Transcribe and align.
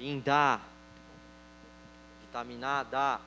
linda, 0.00 0.58
vitaminada. 2.22 3.20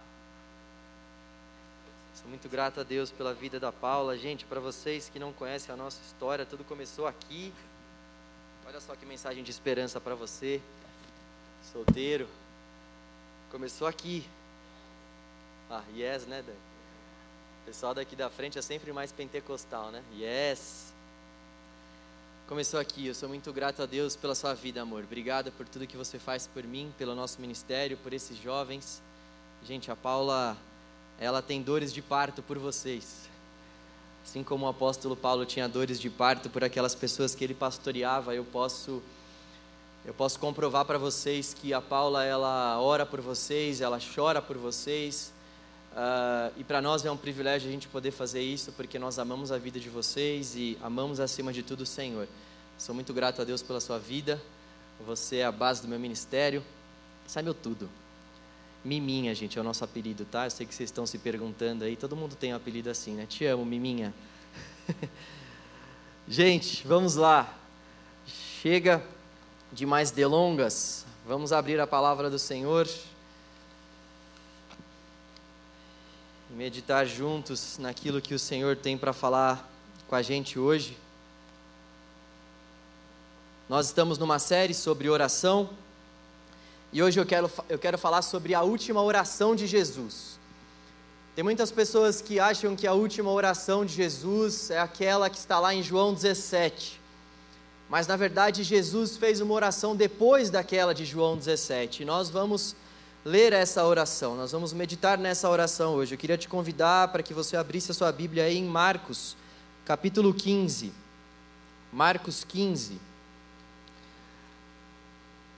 Sou 2.15 2.27
muito 2.27 2.49
grato 2.49 2.79
a 2.79 2.83
Deus 2.83 3.11
pela 3.11 3.31
vida 3.33 3.59
da 3.59 3.71
Paula. 3.71 4.17
Gente, 4.17 4.43
para 4.45 4.59
vocês 4.59 5.07
que 5.07 5.19
não 5.19 5.31
conhecem 5.31 5.71
a 5.71 5.77
nossa 5.77 6.01
história, 6.01 6.45
tudo 6.45 6.63
começou 6.63 7.05
aqui. 7.05 7.53
Olha 8.65 8.81
só 8.81 8.95
que 8.95 9.05
mensagem 9.05 9.43
de 9.43 9.51
esperança 9.51 10.01
para 10.01 10.15
você, 10.15 10.59
solteiro. 11.71 12.27
Começou 13.51 13.87
aqui. 13.87 14.27
Ah, 15.69 15.83
yes, 15.95 16.25
né, 16.25 16.41
Dan? 16.41 16.53
O 16.53 17.65
pessoal 17.65 17.93
daqui 17.93 18.15
da 18.15 18.29
frente 18.29 18.57
é 18.57 18.61
sempre 18.61 18.91
mais 18.91 19.11
pentecostal, 19.11 19.91
né? 19.91 20.03
Yes. 20.15 20.92
Começou 22.45 22.77
aqui. 22.77 23.07
Eu 23.07 23.15
sou 23.15 23.29
muito 23.29 23.53
grato 23.53 23.81
a 23.81 23.85
Deus 23.85 24.17
pela 24.17 24.35
sua 24.35 24.53
vida, 24.53 24.81
amor. 24.81 25.05
Obrigado 25.05 25.49
por 25.53 25.65
tudo 25.65 25.87
que 25.87 25.95
você 25.95 26.19
faz 26.19 26.45
por 26.45 26.61
mim, 26.65 26.93
pelo 26.97 27.15
nosso 27.15 27.39
ministério, 27.39 27.95
por 27.95 28.11
esses 28.11 28.37
jovens. 28.37 29.01
Gente, 29.63 29.89
a 29.89 29.95
Paula 29.95 30.57
ela 31.17 31.41
tem 31.41 31.61
dores 31.61 31.93
de 31.93 32.01
parto 32.01 32.43
por 32.43 32.59
vocês. 32.59 33.29
Assim 34.25 34.43
como 34.43 34.65
o 34.65 34.69
apóstolo 34.69 35.15
Paulo 35.15 35.45
tinha 35.45 35.69
dores 35.69 35.97
de 35.97 36.09
parto 36.09 36.49
por 36.49 36.65
aquelas 36.65 36.93
pessoas 36.93 37.33
que 37.33 37.45
ele 37.45 37.53
pastoreava, 37.53 38.35
eu 38.35 38.43
posso 38.43 39.01
eu 40.05 40.13
posso 40.13 40.37
comprovar 40.37 40.83
para 40.83 40.97
vocês 40.97 41.53
que 41.53 41.73
a 41.73 41.79
Paula 41.79 42.25
ela 42.25 42.77
ora 42.81 43.05
por 43.05 43.21
vocês, 43.21 43.79
ela 43.79 43.99
chora 44.13 44.41
por 44.41 44.57
vocês. 44.57 45.31
Uh, 45.93 46.51
e 46.57 46.63
para 46.63 46.81
nós 46.81 47.05
é 47.05 47.11
um 47.11 47.17
privilégio 47.17 47.69
a 47.69 47.71
gente 47.71 47.87
poder 47.87 48.09
fazer 48.09 48.41
isso, 48.41 48.71
porque 48.71 48.97
nós 48.97 49.19
amamos 49.19 49.51
a 49.51 49.59
vida 49.59 49.79
de 49.79 49.89
vocês 49.89 50.55
e 50.55 50.75
amamos 50.81 51.19
acima 51.19 51.53
de 51.53 51.61
tudo 51.61 51.81
o 51.81 51.85
Senhor. 51.85 52.27
Sou 52.79 52.95
muito 52.95 53.13
grato 53.13 53.41
a 53.41 53.45
Deus 53.45 53.61
pela 53.61 53.79
sua 53.79 53.99
vida. 53.99 54.41
Você 55.05 55.37
é 55.37 55.45
a 55.45 55.51
base 55.51 55.83
do 55.83 55.87
meu 55.87 55.99
ministério. 55.99 56.63
É 57.35 57.41
meu 57.43 57.53
tudo. 57.53 57.89
Miminha, 58.83 59.33
gente, 59.35 59.57
é 59.57 59.61
o 59.61 59.63
nosso 59.63 59.83
apelido, 59.83 60.25
tá? 60.25 60.45
Eu 60.45 60.49
sei 60.49 60.65
que 60.65 60.73
vocês 60.73 60.89
estão 60.89 61.05
se 61.05 61.17
perguntando 61.19 61.83
aí, 61.83 61.95
todo 61.95 62.15
mundo 62.15 62.35
tem 62.35 62.53
um 62.53 62.57
apelido 62.57 62.89
assim, 62.89 63.13
né? 63.13 63.25
Te 63.27 63.45
amo, 63.45 63.63
Miminha. 63.63 64.13
gente, 66.27 66.85
vamos 66.87 67.15
lá. 67.15 67.55
Chega 68.25 69.01
de 69.71 69.85
mais 69.85 70.11
delongas, 70.11 71.05
vamos 71.25 71.53
abrir 71.53 71.79
a 71.79 71.87
palavra 71.87 72.29
do 72.29 72.37
Senhor 72.39 72.87
e 76.42 76.42
meditar 76.53 77.05
juntos 77.07 77.79
naquilo 77.79 78.21
que 78.21 78.35
o 78.35 78.39
Senhor 78.39 78.77
tem 78.77 78.95
para 78.95 79.11
falar 79.11 79.67
com 80.07 80.15
a 80.15 80.21
gente 80.21 80.59
hoje. 80.59 80.95
Nós 83.67 83.87
estamos 83.87 84.19
numa 84.19 84.37
série 84.37 84.73
sobre 84.73 85.09
oração 85.09 85.69
e 86.91 87.01
hoje 87.01 87.19
eu 87.19 87.25
quero, 87.25 87.51
eu 87.67 87.79
quero 87.79 87.97
falar 87.97 88.21
sobre 88.21 88.53
a 88.53 88.61
última 88.61 89.01
oração 89.01 89.55
de 89.55 89.65
Jesus. 89.65 90.37
Tem 91.35 91.43
muitas 91.43 91.71
pessoas 91.71 92.21
que 92.21 92.39
acham 92.39 92.75
que 92.75 92.85
a 92.85 92.93
última 92.93 93.31
oração 93.31 93.83
de 93.83 93.93
Jesus 93.95 94.69
é 94.69 94.79
aquela 94.79 95.31
que 95.31 95.37
está 95.37 95.59
lá 95.59 95.73
em 95.73 95.81
João 95.81 96.13
17. 96.13 97.01
Mas 97.89 98.05
na 98.05 98.15
verdade 98.15 98.61
Jesus 98.61 99.17
fez 99.17 99.41
uma 99.41 99.55
oração 99.55 99.95
depois 99.95 100.51
daquela 100.51 100.93
de 100.93 101.03
João 101.03 101.35
17. 101.35 102.03
E 102.03 102.05
nós 102.05 102.29
vamos 102.29 102.75
ler 103.25 103.53
essa 103.53 103.85
oração, 103.85 104.35
nós 104.35 104.51
vamos 104.51 104.73
meditar 104.73 105.17
nessa 105.17 105.49
oração 105.49 105.93
hoje. 105.93 106.13
Eu 106.13 106.17
queria 106.17 106.37
te 106.37 106.47
convidar 106.47 107.07
para 107.09 107.23
que 107.23 107.33
você 107.33 107.55
abrisse 107.55 107.91
a 107.91 107.93
sua 107.93 108.11
Bíblia 108.11 108.43
aí 108.43 108.57
em 108.57 108.65
Marcos, 108.65 109.37
capítulo 109.85 110.33
15. 110.33 110.91
Marcos 111.91 112.43
15. 112.43 112.99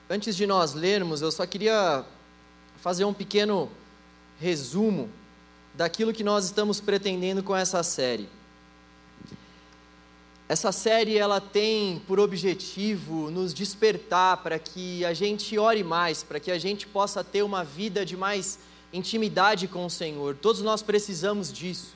Antes 0.09 0.35
de 0.35 0.45
nós 0.45 0.73
lermos, 0.73 1.21
eu 1.21 1.31
só 1.31 1.45
queria 1.45 2.05
fazer 2.77 3.05
um 3.05 3.13
pequeno 3.13 3.71
resumo 4.39 5.09
daquilo 5.73 6.13
que 6.13 6.23
nós 6.23 6.45
estamos 6.45 6.79
pretendendo 6.79 7.41
com 7.41 7.55
essa 7.55 7.81
série. 7.81 8.29
Essa 10.47 10.71
série 10.71 11.17
ela 11.17 11.41
tem 11.41 12.01
por 12.07 12.19
objetivo 12.19 13.31
nos 13.31 13.53
despertar 13.53 14.37
para 14.37 14.59
que 14.59 15.03
a 15.03 15.13
gente 15.13 15.57
ore 15.57 15.83
mais, 15.83 16.23
para 16.23 16.39
que 16.39 16.51
a 16.51 16.57
gente 16.57 16.85
possa 16.85 17.23
ter 17.23 17.41
uma 17.43 17.63
vida 17.63 18.05
de 18.05 18.15
mais 18.15 18.59
intimidade 18.93 19.67
com 19.67 19.85
o 19.85 19.89
Senhor. 19.89 20.35
Todos 20.35 20.61
nós 20.61 20.81
precisamos 20.81 21.51
disso. 21.51 21.95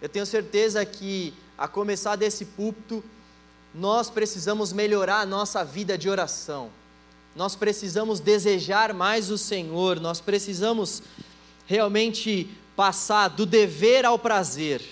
Eu 0.00 0.08
tenho 0.08 0.24
certeza 0.24 0.84
que 0.86 1.34
a 1.56 1.66
começar 1.66 2.14
desse 2.14 2.44
púlpito, 2.44 3.02
nós 3.74 4.08
precisamos 4.08 4.72
melhorar 4.72 5.20
a 5.20 5.26
nossa 5.26 5.64
vida 5.64 5.98
de 5.98 6.08
oração 6.08 6.70
nós 7.38 7.54
precisamos 7.54 8.18
desejar 8.18 8.92
mais 8.92 9.30
o 9.30 9.38
Senhor, 9.38 10.00
nós 10.00 10.20
precisamos 10.20 11.00
realmente 11.66 12.50
passar 12.74 13.28
do 13.28 13.46
dever 13.46 14.04
ao 14.04 14.18
prazer. 14.18 14.82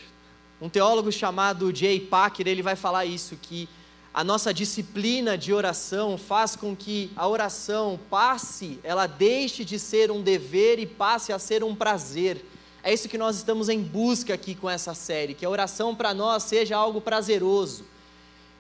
Um 0.61 0.71
teólogo 0.71 1.13
chamado 1.13 1.75
Jay 1.75 2.01
Packer, 2.01 2.49
ele 2.49 2.63
vai 2.63 2.75
falar 2.77 3.05
isso, 3.05 3.37
que 3.37 3.69
a 4.13 4.25
nossa 4.25 4.55
disciplina 4.55 5.37
de 5.37 5.53
oração 5.53 6.17
faz 6.17 6.57
com 6.57 6.75
que 6.75 7.11
a 7.15 7.29
oração 7.29 8.01
passe, 8.09 8.79
ela 8.83 9.07
deixe 9.07 9.63
de 9.63 9.79
ser 9.79 10.11
um 10.11 10.23
dever 10.23 10.79
e 10.79 10.87
passe 10.87 11.31
a 11.31 11.39
ser 11.39 11.63
um 11.63 11.75
prazer. 11.75 12.43
É 12.83 12.91
isso 12.95 13.07
que 13.07 13.19
nós 13.19 13.37
estamos 13.37 13.69
em 13.69 13.83
busca 13.83 14.33
aqui 14.33 14.55
com 14.55 14.71
essa 14.71 14.95
série, 14.95 15.35
que 15.35 15.45
a 15.45 15.51
oração 15.51 15.95
para 15.95 16.15
nós 16.15 16.45
seja 16.45 16.75
algo 16.75 17.03
prazeroso, 17.03 17.85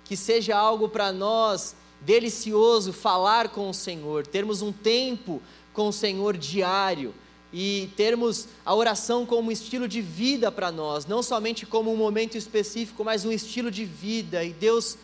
que 0.04 0.18
seja 0.18 0.54
algo 0.54 0.90
para 0.90 1.10
nós 1.10 1.74
delicioso 2.02 2.92
falar 2.92 3.48
com 3.48 3.70
o 3.70 3.74
Senhor, 3.74 4.26
termos 4.26 4.60
um 4.60 4.70
tempo 4.70 5.40
com 5.72 5.88
o 5.88 5.92
Senhor 5.92 6.36
diário 6.36 7.14
e 7.52 7.90
termos 7.96 8.48
a 8.64 8.74
oração 8.74 9.24
como 9.24 9.48
um 9.48 9.52
estilo 9.52 9.86
de 9.86 10.00
vida 10.00 10.50
para 10.50 10.72
nós, 10.72 11.06
não 11.06 11.22
somente 11.22 11.64
como 11.64 11.92
um 11.92 11.96
momento 11.96 12.36
específico, 12.36 13.04
mas 13.04 13.24
um 13.24 13.32
estilo 13.32 13.70
de 13.70 13.84
vida. 13.84 14.44
E 14.44 14.52
Deus 14.52 14.98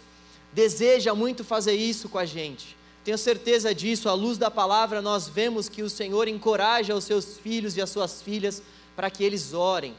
deseja 0.53 1.15
muito 1.15 1.45
fazer 1.45 1.75
isso 1.75 2.09
com 2.09 2.19
a 2.19 2.25
gente. 2.25 2.77
Tenho 3.05 3.19
certeza 3.19 3.75
disso, 3.75 4.09
à 4.09 4.15
luz 4.15 4.39
da 4.39 4.51
palavra, 4.51 5.03
nós 5.03 5.29
vemos 5.29 5.69
que 5.69 5.83
o 5.83 5.91
Senhor 5.91 6.29
encoraja 6.29 6.95
os 6.95 7.05
seus 7.05 7.39
filhos 7.39 7.77
e 7.77 7.81
as 7.81 7.91
suas 7.91 8.23
filhas 8.23 8.63
para 8.95 9.11
que 9.11 9.25
eles 9.25 9.55
orem. 9.55 9.95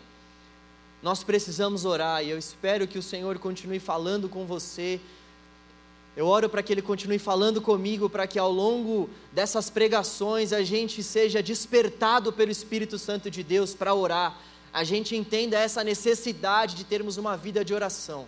Nós 1.02 1.22
precisamos 1.22 1.84
orar 1.84 2.24
e 2.24 2.30
eu 2.30 2.38
espero 2.38 2.88
que 2.88 2.98
o 2.98 3.04
Senhor 3.04 3.38
continue 3.40 3.80
falando 3.80 4.30
com 4.30 4.46
você 4.46 5.02
eu 6.16 6.28
oro 6.28 6.48
para 6.48 6.62
que 6.62 6.72
Ele 6.72 6.82
continue 6.82 7.18
falando 7.18 7.60
comigo, 7.60 8.10
para 8.10 8.28
que 8.28 8.38
ao 8.38 8.52
longo 8.52 9.10
dessas 9.32 9.70
pregações 9.70 10.54
a 10.54 10.64
gente 10.64 11.02
seja 11.02 11.42
despertado 11.42 12.32
pelo 12.32 12.52
Espírito 12.52 13.00
Santo 13.00 13.32
de 13.32 13.44
Deus 13.44 13.74
para 13.74 13.96
orar, 13.96 14.38
a 14.72 14.84
gente 14.84 15.16
entenda 15.16 15.58
essa 15.58 15.84
necessidade 15.84 16.76
de 16.76 16.84
termos 16.84 17.18
uma 17.18 17.36
vida 17.36 17.66
de 17.66 17.74
oração. 17.74 18.28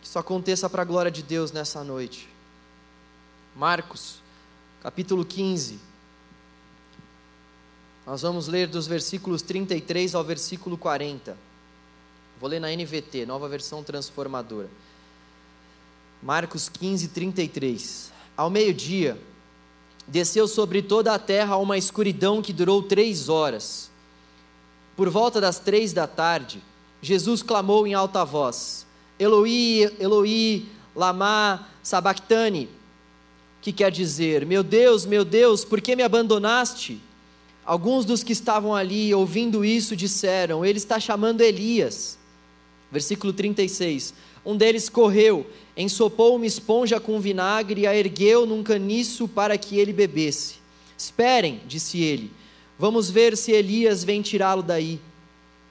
Que 0.00 0.06
isso 0.06 0.18
aconteça 0.18 0.70
para 0.70 0.82
a 0.82 0.84
glória 0.84 1.10
de 1.10 1.22
Deus 1.22 1.50
nessa 1.50 1.82
noite. 1.82 2.28
Marcos, 3.54 4.20
capítulo 4.80 5.24
15. 5.24 5.78
Nós 8.06 8.22
vamos 8.22 8.46
ler 8.48 8.68
dos 8.68 8.86
versículos 8.86 9.42
33 9.42 10.14
ao 10.14 10.24
versículo 10.24 10.76
40. 10.76 11.36
Vou 12.40 12.48
ler 12.48 12.60
na 12.60 12.68
NVT, 12.68 13.26
nova 13.26 13.48
versão 13.48 13.84
transformadora. 13.84 14.68
Marcos 16.22 16.68
15, 16.68 17.08
33. 17.08 18.12
Ao 18.36 18.48
meio-dia, 18.48 19.18
desceu 20.06 20.46
sobre 20.46 20.80
toda 20.80 21.12
a 21.12 21.18
terra 21.18 21.56
uma 21.56 21.76
escuridão 21.76 22.40
que 22.40 22.52
durou 22.52 22.80
três 22.80 23.28
horas. 23.28 23.90
Por 24.96 25.10
volta 25.10 25.40
das 25.40 25.58
três 25.58 25.92
da 25.92 26.06
tarde, 26.06 26.62
Jesus 27.00 27.42
clamou 27.42 27.88
em 27.88 27.94
alta 27.94 28.24
voz: 28.24 28.86
Eloi, 29.18 29.92
Eloi, 29.98 30.66
lama 30.94 31.68
sabachthani, 31.82 32.68
que 33.60 33.72
quer 33.72 33.90
dizer: 33.90 34.46
Meu 34.46 34.62
Deus, 34.62 35.04
meu 35.04 35.24
Deus, 35.24 35.64
por 35.64 35.80
que 35.80 35.96
me 35.96 36.04
abandonaste? 36.04 37.00
Alguns 37.64 38.04
dos 38.04 38.22
que 38.22 38.32
estavam 38.32 38.76
ali 38.76 39.12
ouvindo 39.12 39.64
isso 39.64 39.96
disseram: 39.96 40.64
Ele 40.64 40.78
está 40.78 41.00
chamando 41.00 41.40
Elias. 41.40 42.16
Versículo 42.92 43.32
36. 43.32 44.14
Um 44.44 44.56
deles 44.56 44.88
correu 44.88 45.46
ensopou 45.76 46.36
uma 46.36 46.46
esponja 46.46 47.00
com 47.00 47.20
vinagre 47.20 47.82
e 47.82 47.86
a 47.86 47.96
ergueu 47.96 48.46
num 48.46 48.62
caniço 48.62 49.26
para 49.26 49.56
que 49.56 49.78
ele 49.78 49.92
bebesse. 49.92 50.56
Esperem, 50.96 51.60
disse 51.66 52.00
ele, 52.00 52.30
vamos 52.78 53.10
ver 53.10 53.36
se 53.36 53.52
Elias 53.52 54.04
vem 54.04 54.22
tirá-lo 54.22 54.62
daí. 54.62 55.00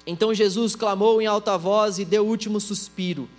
Então 0.06 0.33
Jesus 0.33 0.75
clamou 0.75 1.21
em 1.21 1.27
alta 1.27 1.57
voz 1.57 2.00
e 2.00 2.06
deu 2.06 2.25
o 2.25 2.27
último 2.27 2.59
suspiro. 2.59 3.30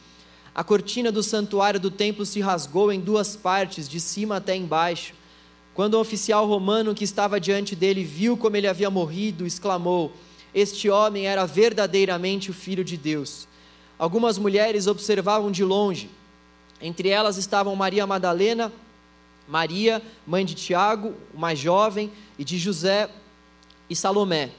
A 0.54 0.62
cortina 0.62 1.10
do 1.10 1.22
santuário 1.22 1.80
do 1.80 1.90
templo 1.90 2.24
se 2.26 2.40
rasgou 2.40 2.92
em 2.92 3.00
duas 3.00 3.34
partes, 3.34 3.88
de 3.88 3.98
cima 3.98 4.36
até 4.36 4.54
embaixo. 4.54 5.14
Quando 5.74 5.94
o 5.94 6.00
oficial 6.00 6.46
romano 6.46 6.94
que 6.94 7.04
estava 7.04 7.40
diante 7.40 7.74
dele 7.74 8.04
viu 8.04 8.36
como 8.36 8.56
ele 8.56 8.68
havia 8.68 8.90
morrido, 8.90 9.46
exclamou: 9.46 10.12
Este 10.54 10.90
homem 10.90 11.26
era 11.26 11.46
verdadeiramente 11.46 12.50
o 12.50 12.54
filho 12.54 12.84
de 12.84 12.98
Deus. 12.98 13.48
Algumas 13.98 14.36
mulheres 14.36 14.86
observavam 14.86 15.50
de 15.50 15.64
longe. 15.64 16.10
Entre 16.82 17.08
elas 17.08 17.36
estavam 17.36 17.76
Maria 17.76 18.06
Madalena, 18.06 18.72
Maria, 19.46 20.02
mãe 20.26 20.44
de 20.44 20.54
Tiago, 20.54 21.14
o 21.32 21.38
mais 21.38 21.58
jovem, 21.58 22.10
e 22.36 22.44
de 22.44 22.58
José 22.58 23.08
e 23.88 23.94
Salomé. 23.94 24.50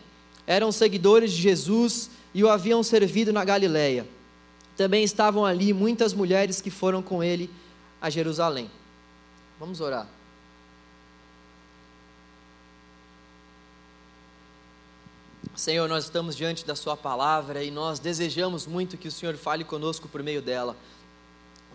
Eram 0.47 0.71
seguidores 0.71 1.33
de 1.33 1.41
Jesus 1.41 2.09
e 2.33 2.43
o 2.43 2.49
haviam 2.49 2.81
servido 2.81 3.33
na 3.33 3.43
Galiléia. 3.43 4.07
Também 4.77 5.03
estavam 5.03 5.45
ali 5.45 5.73
muitas 5.73 6.13
mulheres 6.13 6.61
que 6.61 6.71
foram 6.71 7.01
com 7.01 7.23
ele 7.23 7.49
a 8.01 8.09
Jerusalém. 8.09 8.71
Vamos 9.59 9.81
orar. 9.81 10.07
Senhor, 15.55 15.87
nós 15.87 16.05
estamos 16.05 16.35
diante 16.35 16.65
da 16.65 16.75
Sua 16.75 16.97
palavra 16.97 17.63
e 17.63 17.69
nós 17.69 17.99
desejamos 17.99 18.65
muito 18.65 18.97
que 18.97 19.07
o 19.07 19.11
Senhor 19.11 19.35
fale 19.35 19.63
conosco 19.63 20.07
por 20.07 20.23
meio 20.23 20.41
dela. 20.41 20.75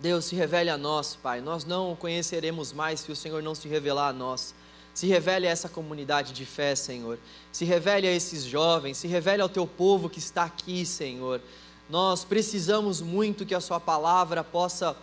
Deus, 0.01 0.27
se 0.27 0.37
revele 0.37 0.71
a 0.71 0.79
nós, 0.79 1.17
Pai. 1.17 1.41
Nós 1.41 1.65
não 1.65 1.93
o 1.93 1.97
conheceremos 1.97 2.73
mais 2.73 3.01
se 3.01 3.11
o 3.11 3.17
Senhor 3.17 3.43
não 3.43 3.55
se 3.55 3.69
revelar 3.69 4.09
a 4.09 4.13
nós. 4.13 4.55
Se 4.95 5.07
revele 5.07 5.47
a 5.47 5.51
essa 5.51 5.69
comunidade 5.69 6.33
de 6.33 6.45
fé, 6.45 6.75
Senhor. 6.75 7.19
Se 7.53 7.65
revele 7.65 8.07
a 8.07 8.13
esses 8.13 8.45
jovens, 8.45 8.97
se 8.97 9.07
revele 9.07 9.43
ao 9.43 9.49
teu 9.49 9.67
povo 9.67 10.09
que 10.09 10.19
está 10.19 10.45
aqui, 10.45 10.85
Senhor. 10.87 11.41
Nós 11.89 12.25
precisamos 12.25 13.01
muito 13.01 13.47
que 13.47 13.55
a 13.55 13.61
Sua 13.61 13.81
palavra 13.81 14.45
possa 14.45 14.97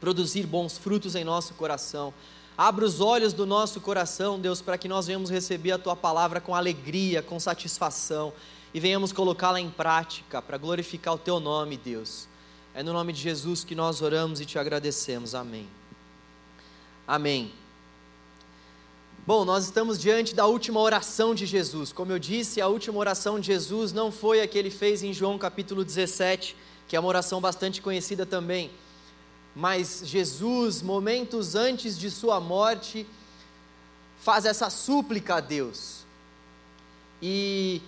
produzir 0.00 0.46
bons 0.46 0.78
frutos 0.78 1.14
em 1.14 1.24
nosso 1.24 1.54
coração. 1.54 2.12
Abra 2.56 2.84
os 2.84 3.00
olhos 3.00 3.32
do 3.32 3.44
nosso 3.44 3.80
coração, 3.80 4.38
Deus, 4.38 4.62
para 4.62 4.78
que 4.78 4.88
nós 4.88 5.06
venhamos 5.06 5.30
receber 5.30 5.72
a 5.72 5.78
tua 5.78 5.94
palavra 5.94 6.40
com 6.40 6.54
alegria, 6.54 7.22
com 7.22 7.38
satisfação 7.38 8.32
e 8.72 8.80
venhamos 8.80 9.12
colocá-la 9.12 9.60
em 9.60 9.70
prática 9.70 10.42
para 10.42 10.58
glorificar 10.58 11.14
o 11.14 11.18
teu 11.18 11.40
nome, 11.40 11.76
Deus. 11.76 12.28
É 12.76 12.82
no 12.82 12.92
nome 12.92 13.12
de 13.12 13.20
Jesus 13.20 13.64
que 13.64 13.74
nós 13.74 14.02
oramos 14.02 14.40
e 14.40 14.44
te 14.44 14.58
agradecemos. 14.58 15.34
Amém. 15.34 15.66
Amém. 17.08 17.50
Bom, 19.26 19.44
nós 19.44 19.64
estamos 19.64 19.98
diante 19.98 20.34
da 20.34 20.46
última 20.46 20.78
oração 20.78 21.34
de 21.34 21.46
Jesus. 21.46 21.92
Como 21.92 22.12
eu 22.12 22.18
disse, 22.18 22.60
a 22.60 22.68
última 22.68 22.98
oração 22.98 23.40
de 23.40 23.46
Jesus 23.46 23.92
não 23.92 24.12
foi 24.12 24.42
a 24.42 24.46
que 24.46 24.56
ele 24.56 24.70
fez 24.70 25.02
em 25.02 25.12
João 25.12 25.38
capítulo 25.38 25.84
17, 25.84 26.54
que 26.86 26.94
é 26.94 27.00
uma 27.00 27.08
oração 27.08 27.40
bastante 27.40 27.82
conhecida 27.82 28.24
também 28.24 28.70
mas 29.56 30.02
Jesus, 30.04 30.82
momentos 30.82 31.54
antes 31.54 31.98
de 31.98 32.10
sua 32.10 32.38
morte, 32.38 33.06
faz 34.18 34.44
essa 34.44 34.68
súplica 34.68 35.36
a 35.36 35.40
Deus. 35.40 36.04
E 37.22 37.80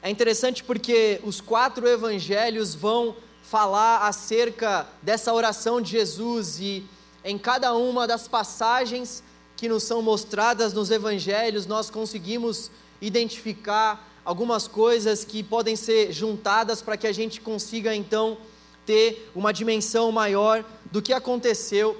é 0.00 0.08
interessante 0.08 0.62
porque 0.62 1.20
os 1.24 1.40
quatro 1.40 1.88
evangelhos 1.88 2.76
vão 2.76 3.16
falar 3.44 4.08
acerca 4.08 4.88
dessa 5.02 5.32
oração 5.32 5.80
de 5.80 5.90
Jesus 5.90 6.58
e 6.58 6.84
em 7.22 7.38
cada 7.38 7.74
uma 7.74 8.06
das 8.06 8.26
passagens 8.26 9.22
que 9.56 9.68
nos 9.68 9.82
são 9.82 10.02
mostradas 10.02 10.72
nos 10.72 10.90
evangelhos, 10.90 11.66
nós 11.66 11.90
conseguimos 11.90 12.70
identificar 13.00 14.10
algumas 14.24 14.66
coisas 14.66 15.24
que 15.24 15.42
podem 15.42 15.76
ser 15.76 16.10
juntadas 16.10 16.80
para 16.80 16.96
que 16.96 17.06
a 17.06 17.12
gente 17.12 17.40
consiga 17.40 17.94
então 17.94 18.38
ter 18.86 19.30
uma 19.34 19.52
dimensão 19.52 20.10
maior 20.10 20.64
do 20.90 21.02
que 21.02 21.12
aconteceu 21.12 21.96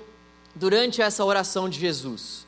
durante 0.54 1.02
essa 1.02 1.24
oração 1.24 1.68
de 1.68 1.78
Jesus. 1.78 2.46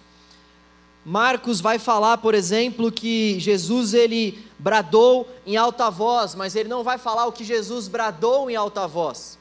Marcos 1.05 1.61
vai 1.61 1.79
falar, 1.79 2.19
por 2.19 2.35
exemplo, 2.35 2.91
que 2.91 3.39
Jesus 3.39 3.95
ele 3.95 4.46
bradou 4.59 5.29
em 5.47 5.57
alta 5.57 5.91
voz, 5.91 6.35
mas 6.35 6.57
ele 6.57 6.69
não 6.69 6.83
vai 6.83 6.99
falar 6.99 7.27
o 7.27 7.33
que 7.33 7.45
Jesus 7.45 7.89
bradou 7.89 8.51
em 8.51 8.57
alta 8.57 8.87
voz. 8.87 9.39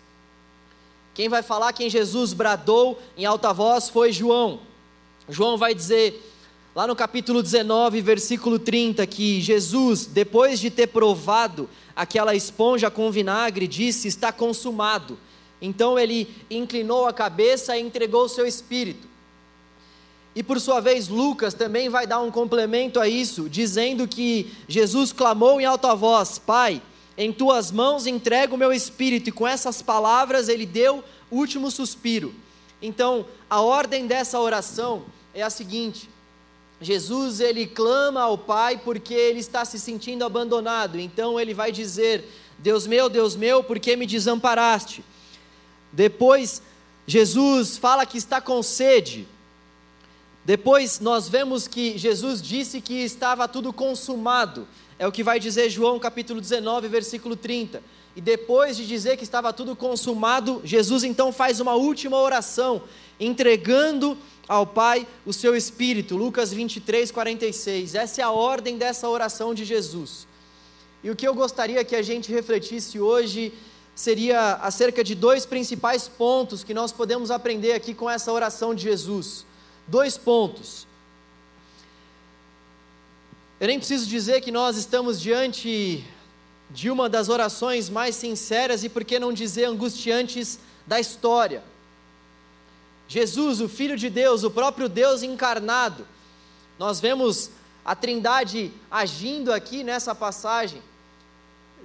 Quem 1.14 1.30
vai 1.30 1.42
falar 1.42 1.72
quem 1.72 1.90
Jesus 1.90 2.34
bradou 2.34 3.00
em 3.18 3.26
alta 3.26 3.54
voz 3.54 3.88
foi 3.88 4.12
João. 4.12 4.60
João 5.30 5.58
vai 5.58 5.74
dizer 5.74 6.22
lá 6.76 6.86
no 6.86 6.96
capítulo 6.96 7.42
19, 7.42 8.02
versículo 8.02 8.60
30, 8.60 9.08
que 9.08 9.40
Jesus, 9.40 10.06
depois 10.06 10.60
de 10.60 10.70
ter 10.70 10.88
provado 10.88 11.70
aquela 11.96 12.36
esponja 12.36 12.92
com 12.92 13.10
vinagre, 13.10 13.66
disse: 13.66 14.10
Está 14.10 14.32
consumado. 14.34 15.18
Então 15.62 15.98
ele 15.98 16.28
inclinou 16.52 17.08
a 17.08 17.14
cabeça 17.14 17.78
e 17.78 17.82
entregou 17.82 18.26
o 18.26 18.30
seu 18.30 18.46
espírito. 18.46 19.15
E 20.36 20.44
por 20.44 20.60
sua 20.60 20.82
vez, 20.82 21.08
Lucas 21.08 21.54
também 21.54 21.88
vai 21.88 22.06
dar 22.06 22.20
um 22.20 22.30
complemento 22.30 23.00
a 23.00 23.08
isso, 23.08 23.50
dizendo 23.50 24.08
que 24.08 24.52
Jesus 24.68 25.14
clamou 25.14 25.62
em 25.62 25.66
alta 25.66 25.96
voz: 25.96 26.38
Pai, 26.38 26.82
em 27.18 27.32
tuas 27.32 27.72
mãos 27.72 28.06
entrego 28.06 28.56
o 28.56 28.58
meu 28.58 28.74
espírito, 28.74 29.30
e 29.30 29.32
com 29.32 29.48
essas 29.48 29.82
palavras 29.82 30.50
ele 30.50 30.66
deu 30.66 31.04
o 31.32 31.38
último 31.38 31.72
suspiro. 31.72 32.36
Então, 32.82 33.26
a 33.50 33.62
ordem 33.62 34.06
dessa 34.06 34.40
oração 34.40 35.06
é 35.34 35.42
a 35.42 35.50
seguinte: 35.50 36.10
Jesus 36.82 37.40
ele 37.40 37.66
clama 37.66 38.22
ao 38.22 38.38
Pai 38.38 38.78
porque 38.84 39.14
ele 39.14 39.40
está 39.40 39.64
se 39.64 39.80
sentindo 39.80 40.26
abandonado. 40.26 41.00
Então 41.00 41.40
ele 41.40 41.54
vai 41.54 41.72
dizer: 41.72 42.26
Deus 42.60 42.86
meu, 42.86 43.10
Deus 43.10 43.36
meu, 43.36 43.64
por 43.64 43.80
que 43.80 43.96
me 43.96 44.06
desamparaste? 44.06 45.04
Depois 45.92 46.62
Jesus 47.08 47.78
fala 47.78 48.06
que 48.06 48.18
está 48.18 48.42
com 48.42 48.62
sede. 48.62 49.28
Depois 50.46 51.00
nós 51.00 51.28
vemos 51.28 51.68
que 51.68 51.98
Jesus 51.98 52.40
disse 52.40 52.80
que 52.80 53.04
estava 53.04 53.48
tudo 53.48 53.74
consumado. 53.74 54.68
É 55.00 55.08
o 55.08 55.12
que 55.12 55.24
vai 55.24 55.40
dizer 55.40 55.72
João 55.72 55.98
capítulo 55.98 56.40
19, 56.40 56.88
versículo 56.88 57.36
30. 57.36 57.82
E 58.16 58.22
depois 58.22 58.78
de 58.78 58.86
dizer 58.86 59.18
que 59.18 59.24
estava 59.24 59.52
tudo 59.52 59.76
consumado, 59.76 60.62
Jesus 60.64 61.04
então 61.04 61.34
faz 61.34 61.60
uma 61.60 61.74
última 61.74 62.18
oração, 62.18 62.84
entregando 63.20 64.16
ao 64.48 64.68
Pai 64.68 65.08
o 65.26 65.34
seu 65.34 65.56
Espírito. 65.56 66.16
Lucas 66.16 66.54
23, 66.54 67.10
46. 67.10 67.96
Essa 67.96 68.22
é 68.22 68.24
a 68.24 68.30
ordem 68.30 68.78
dessa 68.78 69.10
oração 69.10 69.52
de 69.52 69.66
Jesus. 69.66 70.28
E 71.04 71.10
o 71.10 71.16
que 71.16 71.28
eu 71.28 71.34
gostaria 71.34 71.84
que 71.84 71.96
a 71.96 72.04
gente 72.04 72.32
refletisse 72.32 73.00
hoje 73.00 73.52
seria 73.96 74.54
acerca 74.62 75.04
de 75.04 75.16
dois 75.16 75.44
principais 75.44 76.08
pontos 76.08 76.64
que 76.64 76.74
nós 76.74 76.92
podemos 76.92 77.32
aprender 77.32 77.74
aqui 77.74 77.96
com 77.96 78.08
essa 78.08 78.32
oração 78.32 78.76
de 78.76 78.84
Jesus. 78.84 79.44
Dois 79.88 80.18
pontos. 80.18 80.88
Eu 83.60 83.68
nem 83.68 83.78
preciso 83.78 84.08
dizer 84.08 84.42
que 84.42 84.52
nós 84.52 84.76
estamos 84.78 85.22
diante 85.22 86.04
de 86.70 86.90
uma 86.90 87.08
das 87.08 87.30
orações 87.30 87.90
mais 87.90 88.16
sinceras 88.16 88.84
e, 88.84 88.90
por 88.90 89.04
que 89.04 89.20
não 89.20 89.32
dizer, 89.32 89.66
angustiantes 89.66 90.60
da 90.86 91.00
história. 91.00 91.64
Jesus, 93.08 93.62
o 93.62 93.70
Filho 93.70 93.96
de 93.96 94.10
Deus, 94.10 94.44
o 94.44 94.52
próprio 94.52 94.90
Deus 94.90 95.24
encarnado. 95.24 96.08
Nós 96.78 97.00
vemos 97.00 97.52
a 97.84 97.96
Trindade 97.96 98.74
agindo 98.90 99.54
aqui 99.54 99.84
nessa 99.84 100.16
passagem. 100.16 100.82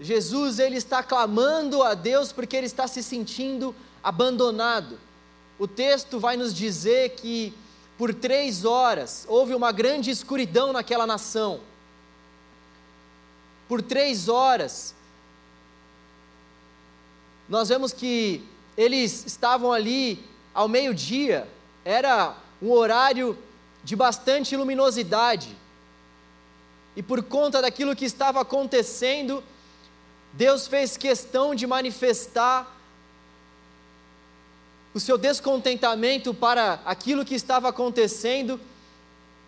Jesus 0.01 0.59
ele 0.59 0.77
está 0.77 1.03
clamando 1.03 1.83
a 1.83 1.95
Deus 1.95 2.33
porque 2.33 2.57
ele 2.57 2.67
está 2.67 2.89
se 2.89 3.03
sentindo 3.03 3.75
abandonado. 4.03 4.99
O 5.59 5.69
texto 5.69 6.19
vai 6.19 6.39
nos 6.39 6.55
dizer 6.55 7.11
que 7.11 7.53
por 8.01 8.15
três 8.15 8.65
horas 8.65 9.27
houve 9.29 9.55
uma 9.55 9.71
grande 9.71 10.11
escuridão 10.11 10.73
naquela 10.73 11.07
nação. 11.07 11.61
Por 13.69 13.83
três 13.83 14.27
horas, 14.27 14.95
nós 17.47 17.69
vemos 17.69 17.93
que 17.93 18.43
eles 18.75 19.27
estavam 19.27 19.71
ali 19.71 20.19
ao 20.55 20.67
meio-dia, 20.67 21.47
era 21.85 22.35
um 22.63 22.71
horário 22.71 23.37
de 23.85 23.95
bastante 23.95 24.57
luminosidade. 24.57 25.55
E 26.97 27.03
por 27.03 27.23
conta 27.23 27.61
daquilo 27.61 27.95
que 27.95 28.07
estava 28.07 28.41
acontecendo, 28.41 29.45
Deus 30.33 30.67
fez 30.67 30.97
questão 30.97 31.55
de 31.55 31.67
manifestar 31.67 32.80
o 34.93 35.01
seu 35.01 35.17
descontentamento 35.17 36.35
para 36.35 36.81
aquilo 36.85 37.25
que 37.25 37.35
estava 37.35 37.69
acontecendo, 37.69 38.61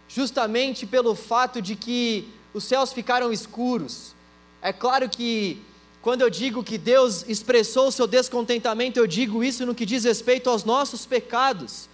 justamente 0.08 0.86
pelo 0.86 1.14
fato 1.14 1.60
de 1.60 1.74
que 1.74 2.28
os 2.54 2.64
céus 2.64 2.92
ficaram 2.92 3.32
escuros. 3.32 4.14
É 4.60 4.72
claro 4.72 5.08
que 5.08 5.60
quando 6.00 6.22
eu 6.22 6.30
digo 6.30 6.62
que 6.62 6.78
Deus 6.78 7.24
expressou 7.28 7.88
o 7.88 7.92
seu 7.92 8.06
descontentamento, 8.06 8.98
eu 8.98 9.06
digo 9.06 9.42
isso 9.42 9.64
no 9.66 9.74
que 9.74 9.86
diz 9.86 10.04
respeito 10.04 10.50
aos 10.50 10.64
nossos 10.64 11.06
pecados, 11.06 11.88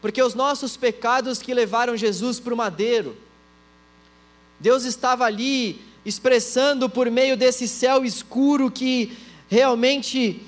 porque 0.00 0.22
os 0.22 0.34
nossos 0.34 0.76
pecados 0.76 1.40
que 1.40 1.54
levaram 1.54 1.96
Jesus 1.96 2.38
para 2.38 2.54
o 2.54 2.56
madeiro, 2.56 3.16
Deus 4.60 4.84
estava 4.84 5.24
ali 5.24 5.80
expressando 6.04 6.88
por 6.88 7.10
meio 7.10 7.36
desse 7.36 7.68
céu 7.68 8.04
escuro 8.04 8.70
que 8.70 9.16
realmente 9.48 10.42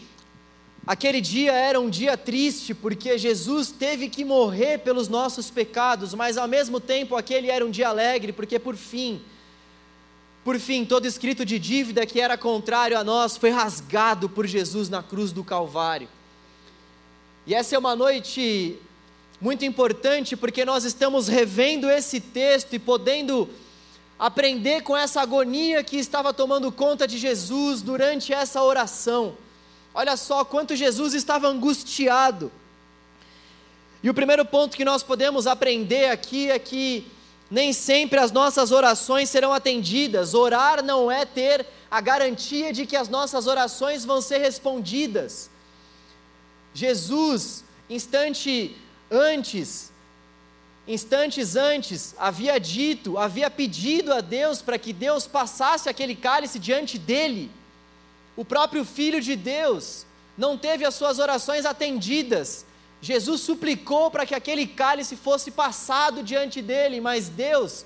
aquele 0.91 1.21
dia 1.21 1.53
era 1.53 1.81
um 1.81 1.89
dia 1.89 2.17
triste, 2.17 2.75
porque 2.75 3.17
Jesus 3.17 3.71
teve 3.71 4.09
que 4.09 4.25
morrer 4.25 4.79
pelos 4.79 5.07
nossos 5.07 5.49
pecados, 5.49 6.15
mas 6.15 6.37
ao 6.37 6.49
mesmo 6.49 6.81
tempo 6.81 7.15
aquele 7.15 7.49
era 7.49 7.65
um 7.65 7.71
dia 7.71 7.89
alegre, 7.91 8.33
porque 8.33 8.59
por 8.59 8.75
fim, 8.75 9.23
por 10.43 10.59
fim, 10.59 10.85
todo 10.85 11.07
escrito 11.07 11.45
de 11.45 11.61
dívida 11.61 12.05
que 12.05 12.21
era 12.21 12.37
contrário 12.37 12.99
a 12.99 13.05
nós 13.05 13.37
foi 13.37 13.51
rasgado 13.51 14.29
por 14.29 14.49
Jesus 14.49 14.89
na 14.89 15.01
cruz 15.01 15.31
do 15.31 15.45
Calvário. 15.45 16.09
E 17.47 17.55
essa 17.55 17.77
é 17.77 17.79
uma 17.79 17.95
noite 17.95 18.77
muito 19.41 19.65
importante 19.65 20.37
porque 20.37 20.65
nós 20.65 20.83
estamos 20.83 21.29
revendo 21.29 21.89
esse 21.89 22.19
texto 22.21 22.75
e 22.75 22.81
podendo 22.81 23.49
aprender 24.19 24.83
com 24.83 24.97
essa 24.97 25.21
agonia 25.21 25.85
que 25.85 25.99
estava 25.99 26.35
tomando 26.35 26.73
conta 26.73 27.07
de 27.07 27.17
Jesus 27.17 27.81
durante 27.81 28.33
essa 28.33 28.61
oração. 28.61 29.37
Olha 29.93 30.17
só 30.17 30.45
quanto 30.45 30.77
Jesus 30.77 31.15
estava 31.15 31.49
angustiado. 31.49 32.51
E 34.03 34.09
o 34.09 34.15
primeiro 34.15 34.45
ponto 34.45 34.77
que 34.77 34.85
nós 34.85 35.03
podemos 35.03 35.47
aprender 35.47 36.11
aqui 36.11 36.51
é 36.51 36.59
que 36.59 37.07
nem 37.51 37.73
sempre 37.73 38.19
as 38.19 38.31
nossas 38.31 38.71
orações 38.71 39.29
serão 39.29 39.53
atendidas. 39.53 40.33
Orar 40.33 40.83
não 40.83 41.11
é 41.11 41.27
ter 41.27 41.67
a 41.91 42.01
garantia 42.01 42.73
de 42.73 42.87
que 42.87 42.97
as 42.97 43.09
nossas 43.09 43.47
orações 43.47 44.05
vão 44.05 44.23
ser 44.23 44.39
respondidas. 44.39 45.51
Jesus, 46.73 47.65
instante 47.89 48.77
antes, 49.11 49.91
instantes 50.87 51.57
antes, 51.57 52.15
havia 52.17 52.59
dito, 52.61 53.19
havia 53.19 53.51
pedido 53.51 54.13
a 54.13 54.21
Deus 54.21 54.63
para 54.63 54.79
que 54.79 54.93
Deus 54.93 55.27
passasse 55.27 55.89
aquele 55.89 56.15
cálice 56.15 56.61
diante 56.61 56.97
dele. 56.97 57.51
O 58.41 58.45
próprio 58.53 58.87
Filho 58.87 59.21
de 59.21 59.37
Deus 59.37 60.07
não 60.35 60.57
teve 60.57 60.83
as 60.87 60.95
suas 60.95 61.19
orações 61.19 61.67
atendidas. 61.67 62.65
Jesus 62.99 63.43
suplicou 63.43 64.11
para 64.11 64.25
que 64.25 64.35
aquele 64.35 64.67
cálice 64.67 65.15
fosse 65.15 65.51
passado 65.51 66.23
diante 66.23 66.63
dele, 66.63 67.03
mas 67.03 67.29
Deus, 67.29 67.85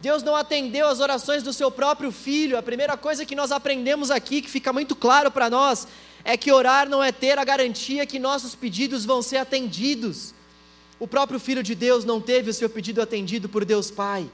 Deus 0.00 0.20
não 0.24 0.34
atendeu 0.34 0.88
as 0.88 0.98
orações 0.98 1.44
do 1.44 1.52
seu 1.52 1.70
próprio 1.70 2.10
filho. 2.10 2.58
A 2.58 2.62
primeira 2.62 2.96
coisa 2.96 3.24
que 3.24 3.36
nós 3.36 3.52
aprendemos 3.52 4.10
aqui, 4.10 4.42
que 4.42 4.50
fica 4.50 4.72
muito 4.72 4.96
claro 4.96 5.30
para 5.30 5.48
nós, 5.48 5.86
é 6.24 6.36
que 6.36 6.50
orar 6.50 6.88
não 6.88 7.00
é 7.00 7.12
ter 7.12 7.38
a 7.38 7.44
garantia 7.44 8.04
que 8.04 8.18
nossos 8.18 8.56
pedidos 8.56 9.04
vão 9.04 9.22
ser 9.22 9.36
atendidos. 9.36 10.34
O 10.98 11.06
próprio 11.06 11.38
Filho 11.38 11.62
de 11.62 11.76
Deus 11.76 12.04
não 12.04 12.20
teve 12.20 12.50
o 12.50 12.54
seu 12.54 12.68
pedido 12.68 13.00
atendido 13.00 13.48
por 13.48 13.64
Deus 13.64 13.92
Pai. 13.92 14.28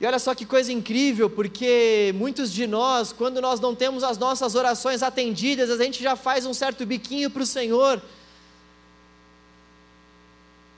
E 0.00 0.06
olha 0.06 0.18
só 0.18 0.34
que 0.34 0.46
coisa 0.46 0.72
incrível, 0.72 1.28
porque 1.28 2.14
muitos 2.14 2.52
de 2.52 2.66
nós, 2.66 3.12
quando 3.12 3.40
nós 3.40 3.58
não 3.58 3.74
temos 3.74 4.04
as 4.04 4.16
nossas 4.16 4.54
orações 4.54 5.02
atendidas, 5.02 5.70
a 5.70 5.82
gente 5.82 6.02
já 6.02 6.14
faz 6.14 6.46
um 6.46 6.54
certo 6.54 6.86
biquinho 6.86 7.30
para 7.30 7.42
o 7.42 7.46
Senhor. 7.46 8.00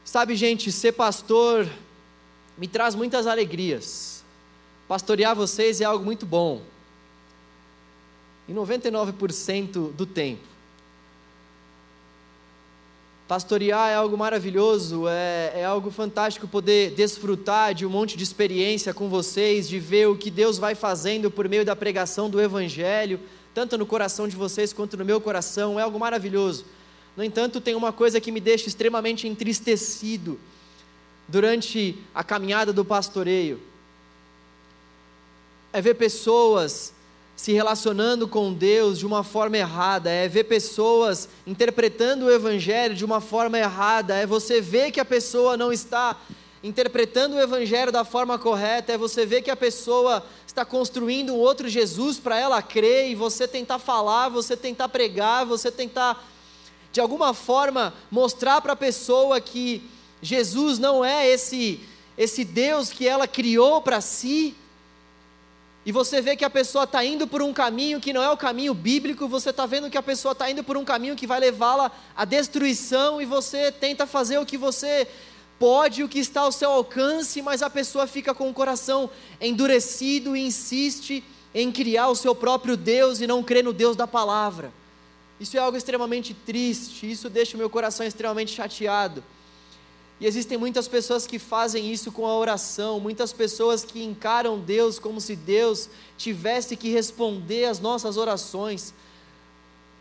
Sabe, 0.05 0.35
gente, 0.35 0.73
ser 0.73 0.93
pastor 0.93 1.69
me 2.57 2.67
traz 2.67 2.95
muitas 2.95 3.27
alegrias. 3.27 4.25
Pastorear 4.89 5.37
vocês 5.37 5.81
é 5.81 5.85
algo 5.85 6.05
muito 6.05 6.27
bom. 6.27 6.63
Em 8.49 8.55
99% 8.55 9.93
do 9.93 10.07
tempo. 10.07 10.50
Pastorear 13.31 13.91
é 13.91 13.95
algo 13.95 14.19
maravilhoso, 14.19 15.07
é, 15.07 15.61
é 15.61 15.65
algo 15.65 15.89
fantástico 15.93 16.49
poder 16.49 16.91
desfrutar 16.97 17.73
de 17.73 17.87
um 17.87 17.89
monte 17.89 18.17
de 18.17 18.25
experiência 18.25 18.93
com 18.93 19.09
vocês, 19.09 19.69
de 19.69 19.79
ver 19.79 20.09
o 20.09 20.17
que 20.17 20.33
Deus 20.33 20.59
vai 20.59 20.75
fazendo 20.75 21.31
por 21.31 21.49
meio 21.49 21.65
da 21.65 21.77
pregação 21.77 22.29
do 22.29 22.41
Evangelho, 22.41 23.21
tanto 23.55 23.79
no 23.79 23.87
coração 23.87 24.27
de 24.27 24.35
vocês 24.35 24.73
quanto 24.73 24.97
no 24.97 25.05
meu 25.05 25.21
coração, 25.21 25.79
é 25.79 25.83
algo 25.85 25.97
maravilhoso. 25.97 26.67
No 27.17 27.23
entanto, 27.23 27.61
tem 27.61 27.77
uma 27.77 27.93
coisa 27.93 28.21
que 28.21 28.33
me 28.33 28.41
deixa 28.41 28.67
extremamente 28.67 29.29
entristecido 29.29 30.37
durante 31.29 31.97
a 32.13 32.25
caminhada 32.25 32.73
do 32.73 32.85
pastoreio: 32.85 33.61
é 35.73 35.81
ver 35.81 35.95
pessoas 35.95 36.93
se 37.41 37.55
relacionando 37.55 38.29
com 38.29 38.53
Deus 38.53 38.99
de 38.99 39.07
uma 39.07 39.25
forma 39.25 39.57
errada, 39.57 40.11
é 40.11 40.29
ver 40.29 40.45
pessoas 40.45 41.27
interpretando 41.47 42.27
o 42.27 42.31
Evangelho 42.31 42.95
de 42.95 43.03
uma 43.03 43.19
forma 43.19 43.59
errada, 43.59 44.15
é 44.15 44.27
você 44.27 44.61
ver 44.61 44.91
que 44.91 45.01
a 45.01 45.07
pessoa 45.07 45.57
não 45.57 45.73
está 45.73 46.21
interpretando 46.63 47.37
o 47.37 47.41
Evangelho 47.41 47.91
da 47.91 48.05
forma 48.05 48.39
correta, 48.39 48.93
é 48.93 48.99
você 48.99 49.25
ver 49.25 49.41
que 49.41 49.51
a 49.51 49.57
pessoa 49.57 50.23
está 50.47 50.67
construindo 50.67 51.33
um 51.33 51.39
outro 51.39 51.67
Jesus 51.67 52.19
para 52.19 52.39
ela 52.39 52.61
crer 52.61 53.11
e 53.11 53.15
você 53.15 53.49
tentar 53.49 53.79
falar, 53.79 54.29
você 54.29 54.55
tentar 54.55 54.91
pregar, 54.91 55.47
você 55.47 55.71
tentar 55.71 56.23
de 56.93 57.01
alguma 57.01 57.33
forma 57.33 57.95
mostrar 58.11 58.61
para 58.61 58.75
a 58.75 58.77
pessoa 58.77 59.41
que 59.41 59.83
Jesus 60.21 60.79
não 60.79 61.03
é 61.03 61.27
esse 61.27 61.81
esse 62.19 62.45
Deus 62.45 62.91
que 62.91 63.09
ela 63.09 63.27
criou 63.27 63.81
para 63.81 64.03
si, 64.03 64.55
e 65.85 65.93
você 65.93 66.21
vê 66.21 66.37
que 66.37 66.45
a 66.45 66.51
pessoa 66.51 66.85
está 66.85 67.03
indo 67.05 67.27
por 67.27 67.41
um 67.41 67.53
caminho 67.53 68.01
que 68.01 68.13
não 68.13 68.23
é 68.23 68.31
o 68.31 68.37
caminho 68.37 68.75
bíblico, 68.75 69.27
você 69.27 69.49
está 69.49 69.65
vendo 69.65 69.89
que 69.89 69.97
a 69.97 70.03
pessoa 70.03 70.33
está 70.33 70.51
indo 70.51 70.63
por 70.63 70.77
um 70.77 70.85
caminho 70.85 71.17
que 71.17 71.27
vai 71.27 71.41
levá-la 71.41 71.91
à 72.15 72.25
destruição, 72.25 73.21
e 73.21 73.25
você 73.25 73.73
tenta 73.73 74.07
fazer 74.07 74.39
o 74.39 74.45
que 74.45 74.59
você 74.59 75.09
pode, 75.59 76.03
o 76.03 76.09
que 76.09 76.19
está 76.19 76.43
ao 76.43 76.53
seu 76.53 76.71
alcance, 76.71 77.41
mas 77.41 77.63
a 77.63 77.71
pessoa 77.71 78.07
fica 78.07 78.35
com 78.35 78.49
o 78.49 78.55
coração 78.55 79.11
endurecido 79.41 80.37
e 80.37 80.41
insiste 80.41 81.25
em 81.55 81.73
criar 81.73 82.09
o 82.09 82.15
seu 82.15 82.35
próprio 82.35 82.77
Deus 82.77 83.21
e 83.21 83.27
não 83.27 83.43
crê 83.43 83.63
no 83.63 83.73
Deus 83.73 83.97
da 83.97 84.07
palavra. 84.07 84.73
Isso 85.39 85.57
é 85.57 85.61
algo 85.61 85.77
extremamente 85.77 86.35
triste, 86.35 87.11
isso 87.11 87.31
deixa 87.31 87.57
o 87.57 87.59
meu 87.59 87.71
coração 87.71 88.05
extremamente 88.05 88.53
chateado. 88.53 89.25
E 90.21 90.27
existem 90.27 90.59
muitas 90.59 90.87
pessoas 90.87 91.27
que 91.27 91.39
fazem 91.39 91.91
isso 91.91 92.13
com 92.13 92.27
a 92.27 92.37
oração, 92.37 93.01
muitas 93.01 93.33
pessoas 93.33 93.83
que 93.83 94.05
encaram 94.05 94.59
Deus 94.59 94.99
como 94.99 95.19
se 95.19 95.35
Deus 95.35 95.89
tivesse 96.19 96.77
que 96.77 96.91
responder 96.91 97.65
às 97.65 97.81
nossas 97.81 98.19
orações. 98.19 98.93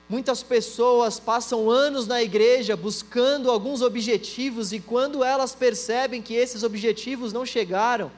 Muitas 0.09 0.43
pessoas 0.43 1.21
passam 1.21 1.69
anos 1.69 2.05
na 2.05 2.21
igreja 2.21 2.75
buscando 2.75 3.49
alguns 3.49 3.81
objetivos 3.81 4.73
e 4.73 4.81
quando 4.81 5.23
elas 5.23 5.55
percebem 5.55 6.21
que 6.21 6.33
esses 6.33 6.63
objetivos 6.63 7.31
não 7.31 7.45
chegaram, 7.45 8.11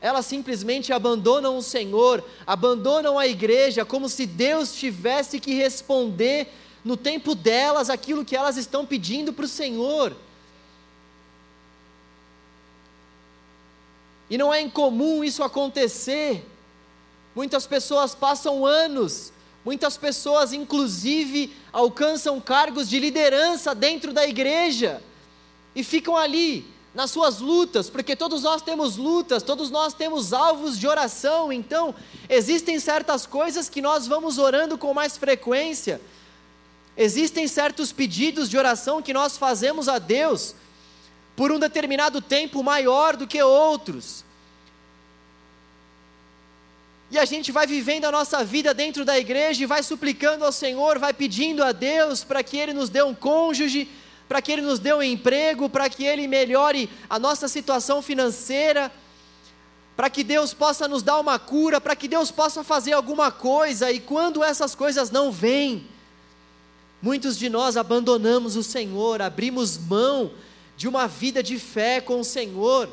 elas 0.00 0.24
simplesmente 0.24 0.90
abandonam 0.90 1.58
o 1.58 1.62
Senhor, 1.62 2.24
abandonam 2.46 3.18
a 3.18 3.26
igreja, 3.26 3.84
como 3.84 4.08
se 4.08 4.24
Deus 4.24 4.74
tivesse 4.74 5.38
que 5.38 5.52
responder 5.52 6.48
no 6.82 6.96
tempo 6.96 7.34
delas 7.34 7.90
aquilo 7.90 8.24
que 8.24 8.36
elas 8.36 8.56
estão 8.56 8.86
pedindo 8.86 9.32
para 9.32 9.44
o 9.44 9.48
Senhor. 9.48 10.16
E 14.28 14.38
não 14.38 14.52
é 14.52 14.60
incomum 14.60 15.22
isso 15.22 15.42
acontecer. 15.42 16.46
Muitas 17.34 17.66
pessoas 17.66 18.14
passam 18.14 18.64
anos, 18.64 19.32
muitas 19.64 19.96
pessoas, 19.96 20.52
inclusive, 20.52 21.54
alcançam 21.72 22.40
cargos 22.40 22.88
de 22.88 22.98
liderança 22.98 23.74
dentro 23.74 24.12
da 24.12 24.26
igreja 24.26 25.02
e 25.74 25.82
ficam 25.82 26.16
ali 26.16 26.64
nas 26.94 27.10
suas 27.10 27.40
lutas, 27.40 27.90
porque 27.90 28.14
todos 28.14 28.44
nós 28.44 28.62
temos 28.62 28.96
lutas, 28.96 29.42
todos 29.42 29.68
nós 29.68 29.92
temos 29.92 30.32
alvos 30.32 30.78
de 30.78 30.86
oração, 30.86 31.52
então 31.52 31.92
existem 32.28 32.78
certas 32.78 33.26
coisas 33.26 33.68
que 33.68 33.82
nós 33.82 34.06
vamos 34.06 34.38
orando 34.38 34.78
com 34.78 34.94
mais 34.94 35.16
frequência, 35.16 36.00
existem 36.96 37.48
certos 37.48 37.90
pedidos 37.90 38.48
de 38.48 38.56
oração 38.56 39.02
que 39.02 39.12
nós 39.12 39.36
fazemos 39.36 39.88
a 39.88 39.98
Deus, 39.98 40.54
por 41.36 41.50
um 41.50 41.58
determinado 41.58 42.20
tempo 42.20 42.62
maior 42.62 43.16
do 43.16 43.26
que 43.26 43.42
outros. 43.42 44.24
E 47.10 47.18
a 47.18 47.24
gente 47.24 47.52
vai 47.52 47.66
vivendo 47.66 48.06
a 48.06 48.10
nossa 48.10 48.42
vida 48.42 48.72
dentro 48.74 49.04
da 49.04 49.18
igreja 49.18 49.62
e 49.62 49.66
vai 49.66 49.82
suplicando 49.82 50.44
ao 50.44 50.52
Senhor, 50.52 50.98
vai 50.98 51.12
pedindo 51.12 51.62
a 51.62 51.70
Deus 51.70 52.24
para 52.24 52.42
que 52.42 52.56
Ele 52.56 52.72
nos 52.72 52.88
dê 52.88 53.02
um 53.02 53.14
cônjuge, 53.14 53.88
para 54.28 54.40
que 54.40 54.50
Ele 54.50 54.62
nos 54.62 54.78
dê 54.78 54.92
um 54.92 55.02
emprego, 55.02 55.68
para 55.68 55.88
que 55.88 56.04
Ele 56.04 56.26
melhore 56.26 56.90
a 57.08 57.18
nossa 57.18 57.46
situação 57.46 58.02
financeira, 58.02 58.90
para 59.96 60.10
que 60.10 60.24
Deus 60.24 60.52
possa 60.52 60.88
nos 60.88 61.02
dar 61.02 61.20
uma 61.20 61.38
cura, 61.38 61.80
para 61.80 61.94
que 61.94 62.08
Deus 62.08 62.30
possa 62.30 62.64
fazer 62.64 62.92
alguma 62.94 63.30
coisa, 63.30 63.92
e 63.92 64.00
quando 64.00 64.42
essas 64.42 64.74
coisas 64.74 65.10
não 65.10 65.30
vêm, 65.30 65.86
muitos 67.00 67.38
de 67.38 67.48
nós 67.48 67.76
abandonamos 67.76 68.56
o 68.56 68.62
Senhor, 68.62 69.22
abrimos 69.22 69.78
mão 69.78 70.32
de 70.76 70.88
uma 70.88 71.06
vida 71.06 71.42
de 71.42 71.58
fé 71.58 72.00
com 72.00 72.20
o 72.20 72.24
Senhor. 72.24 72.88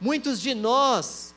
Muitos 0.00 0.40
de 0.40 0.54
nós 0.54 1.34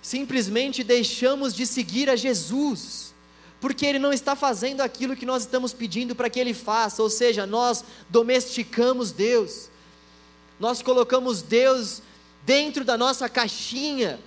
simplesmente 0.00 0.84
deixamos 0.84 1.54
de 1.54 1.66
seguir 1.66 2.10
a 2.10 2.16
Jesus, 2.16 3.14
porque 3.58 3.86
Ele 3.86 3.98
não 3.98 4.12
está 4.12 4.36
fazendo 4.36 4.82
aquilo 4.82 5.16
que 5.16 5.24
nós 5.24 5.42
estamos 5.42 5.72
pedindo 5.72 6.14
para 6.14 6.28
que 6.28 6.38
Ele 6.38 6.52
faça, 6.52 7.02
ou 7.02 7.08
seja, 7.08 7.46
nós 7.46 7.82
domesticamos 8.10 9.12
Deus, 9.12 9.70
nós 10.60 10.82
colocamos 10.82 11.40
Deus 11.40 12.02
dentro 12.44 12.84
da 12.84 12.98
nossa 12.98 13.30
caixinha, 13.30 14.20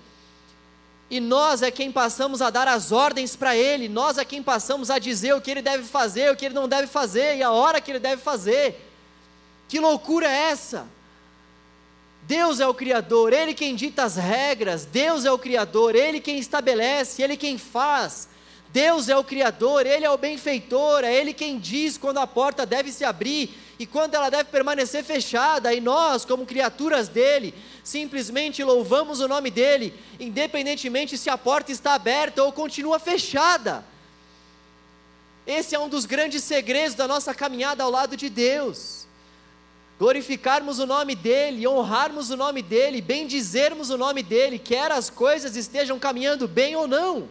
e 1.09 1.19
nós 1.19 1.61
é 1.61 1.69
quem 1.69 1.91
passamos 1.91 2.41
a 2.41 2.49
dar 2.49 2.67
as 2.67 2.91
ordens 2.91 3.35
para 3.35 3.55
Ele, 3.55 3.87
nós 3.87 4.17
é 4.17 4.25
quem 4.25 4.41
passamos 4.41 4.89
a 4.89 4.97
dizer 4.97 5.35
o 5.35 5.41
que 5.41 5.51
Ele 5.51 5.61
deve 5.61 5.83
fazer, 5.83 6.31
o 6.31 6.35
que 6.35 6.45
Ele 6.45 6.55
não 6.55 6.67
deve 6.67 6.87
fazer 6.87 7.37
e 7.37 7.43
a 7.43 7.51
hora 7.51 7.79
que 7.79 7.91
Ele 7.91 7.99
deve 7.99 8.21
fazer. 8.21 8.86
Que 9.67 9.79
loucura 9.79 10.27
é 10.27 10.49
essa? 10.51 10.87
Deus 12.23 12.59
é 12.59 12.67
o 12.67 12.73
Criador, 12.73 13.31
Ele 13.31 13.53
quem 13.53 13.75
dita 13.75 14.03
as 14.03 14.15
regras, 14.15 14.85
Deus 14.85 15.23
é 15.23 15.31
o 15.31 15.39
Criador, 15.39 15.95
Ele 15.95 16.19
quem 16.19 16.37
estabelece, 16.37 17.21
Ele 17.21 17.37
quem 17.37 17.57
faz. 17.57 18.27
Deus 18.69 19.07
é 19.07 19.15
o 19.15 19.23
Criador, 19.23 19.85
Ele 19.85 20.05
é 20.05 20.09
o 20.09 20.17
benfeitor, 20.17 21.05
é 21.05 21.13
Ele 21.13 21.33
quem 21.33 21.57
diz 21.57 21.97
quando 21.97 22.17
a 22.17 22.27
porta 22.27 22.65
deve 22.65 22.91
se 22.91 23.05
abrir 23.05 23.57
e 23.79 23.85
quando 23.85 24.15
ela 24.15 24.29
deve 24.29 24.45
permanecer 24.45 25.03
fechada, 25.03 25.73
e 25.73 25.79
nós, 25.79 26.25
como 26.25 26.45
criaturas 26.45 27.07
dele, 27.07 27.53
simplesmente 27.83 28.63
louvamos 28.63 29.19
o 29.19 29.27
nome 29.27 29.51
dele, 29.51 29.93
independentemente 30.19 31.17
se 31.17 31.29
a 31.29 31.37
porta 31.37 31.71
está 31.71 31.93
aberta 31.93 32.43
ou 32.43 32.51
continua 32.51 32.99
fechada. 32.99 33.85
Esse 35.45 35.75
é 35.75 35.79
um 35.79 35.87
dos 35.87 36.05
grandes 36.05 36.43
segredos 36.43 36.95
da 36.95 37.07
nossa 37.07 37.33
caminhada 37.33 37.83
ao 37.83 37.91
lado 37.91 38.17
de 38.17 38.29
Deus. 38.29 39.06
Glorificarmos 39.99 40.77
o 40.77 40.85
nome 40.85 41.15
dEle, 41.15 41.67
honrarmos 41.67 42.29
o 42.29 42.37
nome 42.37 42.61
dEle, 42.61 43.01
bendizermos 43.01 43.89
o 43.89 43.97
nome 43.97 44.21
dEle, 44.21 44.59
quer 44.59 44.91
as 44.91 45.09
coisas 45.09 45.55
estejam 45.55 45.97
caminhando 45.97 46.47
bem 46.47 46.75
ou 46.75 46.87
não, 46.87 47.27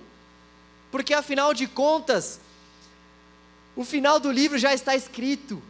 porque 0.91 1.15
afinal 1.15 1.55
de 1.55 1.69
contas, 1.69 2.41
o 3.77 3.85
final 3.85 4.19
do 4.19 4.33
livro 4.33 4.59
já 4.59 4.75
está 4.75 4.97
escrito, 4.97 5.63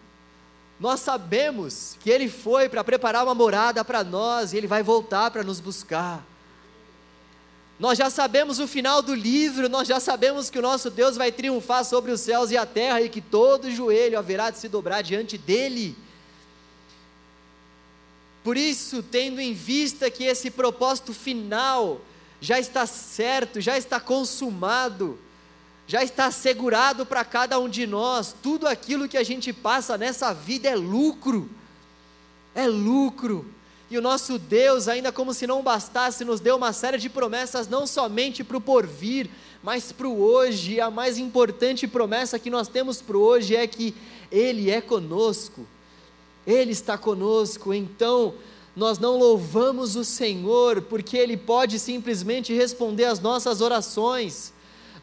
nós 0.81 1.01
sabemos 1.01 1.97
que 2.01 2.09
Ele 2.09 2.31
foi 2.31 2.69
para 2.69 2.83
preparar 2.83 3.25
uma 3.25 3.35
morada 3.35 3.85
para 3.85 4.03
nós 4.03 4.53
e 4.53 4.57
Ele 4.57 4.67
vai 4.67 4.83
voltar 4.83 5.31
para 5.31 5.43
nos 5.43 5.61
buscar. 5.61 6.25
Nós 7.79 7.99
já 7.99 8.09
sabemos 8.09 8.59
o 8.59 8.67
final 8.67 9.03
do 9.03 9.15
livro, 9.15 9.69
nós 9.69 9.87
já 9.87 10.01
sabemos 10.01 10.49
que 10.49 10.59
o 10.59 10.63
nosso 10.63 10.91
Deus 10.91 11.15
vai 11.15 11.31
triunfar 11.31 11.85
sobre 11.85 12.11
os 12.11 12.23
céus 12.23 12.51
e 12.51 12.57
a 12.57 12.65
terra 12.65 13.03
e 13.03 13.11
que 13.11 13.21
todo 13.21 13.71
joelho 13.71 14.19
haverá 14.19 14.49
de 14.49 14.59
se 14.59 14.67
dobrar 14.67 15.03
diante 15.03 15.37
dEle. 15.37 15.95
Por 18.47 18.57
isso, 18.57 19.03
tendo 19.03 19.41
em 19.41 19.53
vista 19.53 20.09
que 20.09 20.23
esse 20.23 20.53
propósito 20.53 21.13
final 21.13 22.01
já 22.41 22.61
está 22.61 22.87
certo, 22.87 23.61
já 23.61 23.77
está 23.77 23.99
consumado, 23.99 25.19
já 25.85 26.05
está 26.05 26.27
assegurado 26.27 27.05
para 27.05 27.25
cada 27.25 27.59
um 27.59 27.69
de 27.69 27.89
nós. 27.89 28.33
Tudo 28.41 28.69
aquilo 28.69 29.09
que 29.09 29.17
a 29.17 29.25
gente 29.25 29.53
passa 29.53 29.99
nessa 29.99 30.33
vida 30.33 30.69
é 30.69 30.77
lucro. 30.77 31.51
É 32.55 32.69
lucro. 32.69 33.53
E 33.91 33.99
o 33.99 34.01
nosso 34.01 34.39
Deus, 34.39 34.87
ainda 34.87 35.11
como 35.11 35.35
se 35.35 35.45
não 35.45 35.61
bastasse, 35.61 36.25
nos 36.25 36.39
deu 36.39 36.55
uma 36.55 36.73
série 36.73 36.99
de 36.99 37.09
promessas, 37.09 37.67
não 37.67 37.85
somente 37.85 38.45
para 38.45 38.59
o 38.59 38.61
porvir, 38.61 39.29
mas 39.61 39.91
para 39.91 40.07
o 40.07 40.23
hoje. 40.23 40.75
E 40.75 40.81
a 40.81 40.89
mais 40.89 41.19
importante 41.19 41.89
promessa 41.89 42.39
que 42.39 42.49
nós 42.49 42.69
temos 42.69 43.03
para 43.03 43.17
o 43.17 43.23
hoje 43.23 43.57
é 43.57 43.67
que 43.67 43.93
Ele 44.31 44.71
é 44.71 44.81
conosco. 44.81 45.67
Ele 46.47 46.73
está 46.73 46.97
conosco. 46.97 47.75
Então, 47.75 48.35
nós 48.77 48.99
não 48.99 49.19
louvamos 49.19 49.97
o 49.97 50.05
Senhor, 50.05 50.83
porque 50.83 51.17
Ele 51.17 51.37
pode 51.37 51.79
simplesmente 51.79 52.53
responder 52.53 53.07
às 53.07 53.21
nossas 53.21 53.61
orações. 53.61 54.53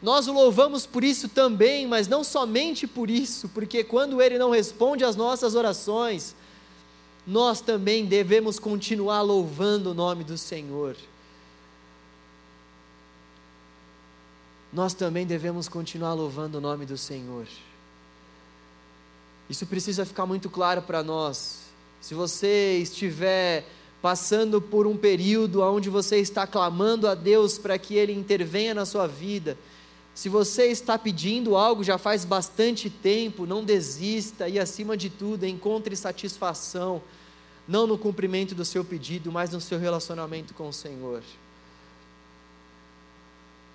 Nós 0.00 0.28
o 0.28 0.32
louvamos 0.32 0.86
por 0.86 1.02
isso 1.02 1.28
também, 1.28 1.86
mas 1.86 2.06
não 2.06 2.22
somente 2.22 2.86
por 2.86 3.10
isso, 3.10 3.48
porque 3.48 3.82
quando 3.82 4.22
Ele 4.22 4.38
não 4.38 4.50
responde 4.50 5.04
às 5.04 5.16
nossas 5.16 5.54
orações, 5.54 6.36
nós 7.26 7.60
também 7.60 8.04
devemos 8.04 8.58
continuar 8.58 9.22
louvando 9.22 9.90
o 9.90 9.94
nome 9.94 10.22
do 10.22 10.36
Senhor. 10.36 10.96
Nós 14.72 14.92
também 14.92 15.26
devemos 15.26 15.68
continuar 15.68 16.14
louvando 16.14 16.58
o 16.58 16.60
nome 16.60 16.84
do 16.84 16.98
Senhor. 16.98 17.46
Isso 19.48 19.66
precisa 19.66 20.04
ficar 20.04 20.26
muito 20.26 20.48
claro 20.48 20.82
para 20.82 21.02
nós. 21.02 21.60
Se 22.00 22.14
você 22.14 22.78
estiver 22.82 23.66
passando 24.00 24.60
por 24.60 24.86
um 24.86 24.96
período 24.96 25.62
onde 25.62 25.88
você 25.88 26.18
está 26.18 26.46
clamando 26.46 27.08
a 27.08 27.14
Deus 27.14 27.58
para 27.58 27.78
que 27.78 27.94
Ele 27.94 28.12
intervenha 28.12 28.74
na 28.74 28.84
sua 28.84 29.06
vida, 29.06 29.56
se 30.14 30.28
você 30.28 30.66
está 30.66 30.96
pedindo 30.96 31.56
algo 31.56 31.82
já 31.82 31.98
faz 31.98 32.24
bastante 32.24 32.88
tempo, 32.88 33.46
não 33.46 33.64
desista 33.64 34.48
e, 34.48 34.60
acima 34.60 34.96
de 34.96 35.10
tudo, 35.10 35.44
encontre 35.44 35.96
satisfação, 35.96 37.02
não 37.66 37.86
no 37.86 37.98
cumprimento 37.98 38.54
do 38.54 38.64
seu 38.64 38.84
pedido, 38.84 39.32
mas 39.32 39.50
no 39.50 39.60
seu 39.60 39.78
relacionamento 39.78 40.54
com 40.54 40.68
o 40.68 40.72
Senhor. 40.72 41.22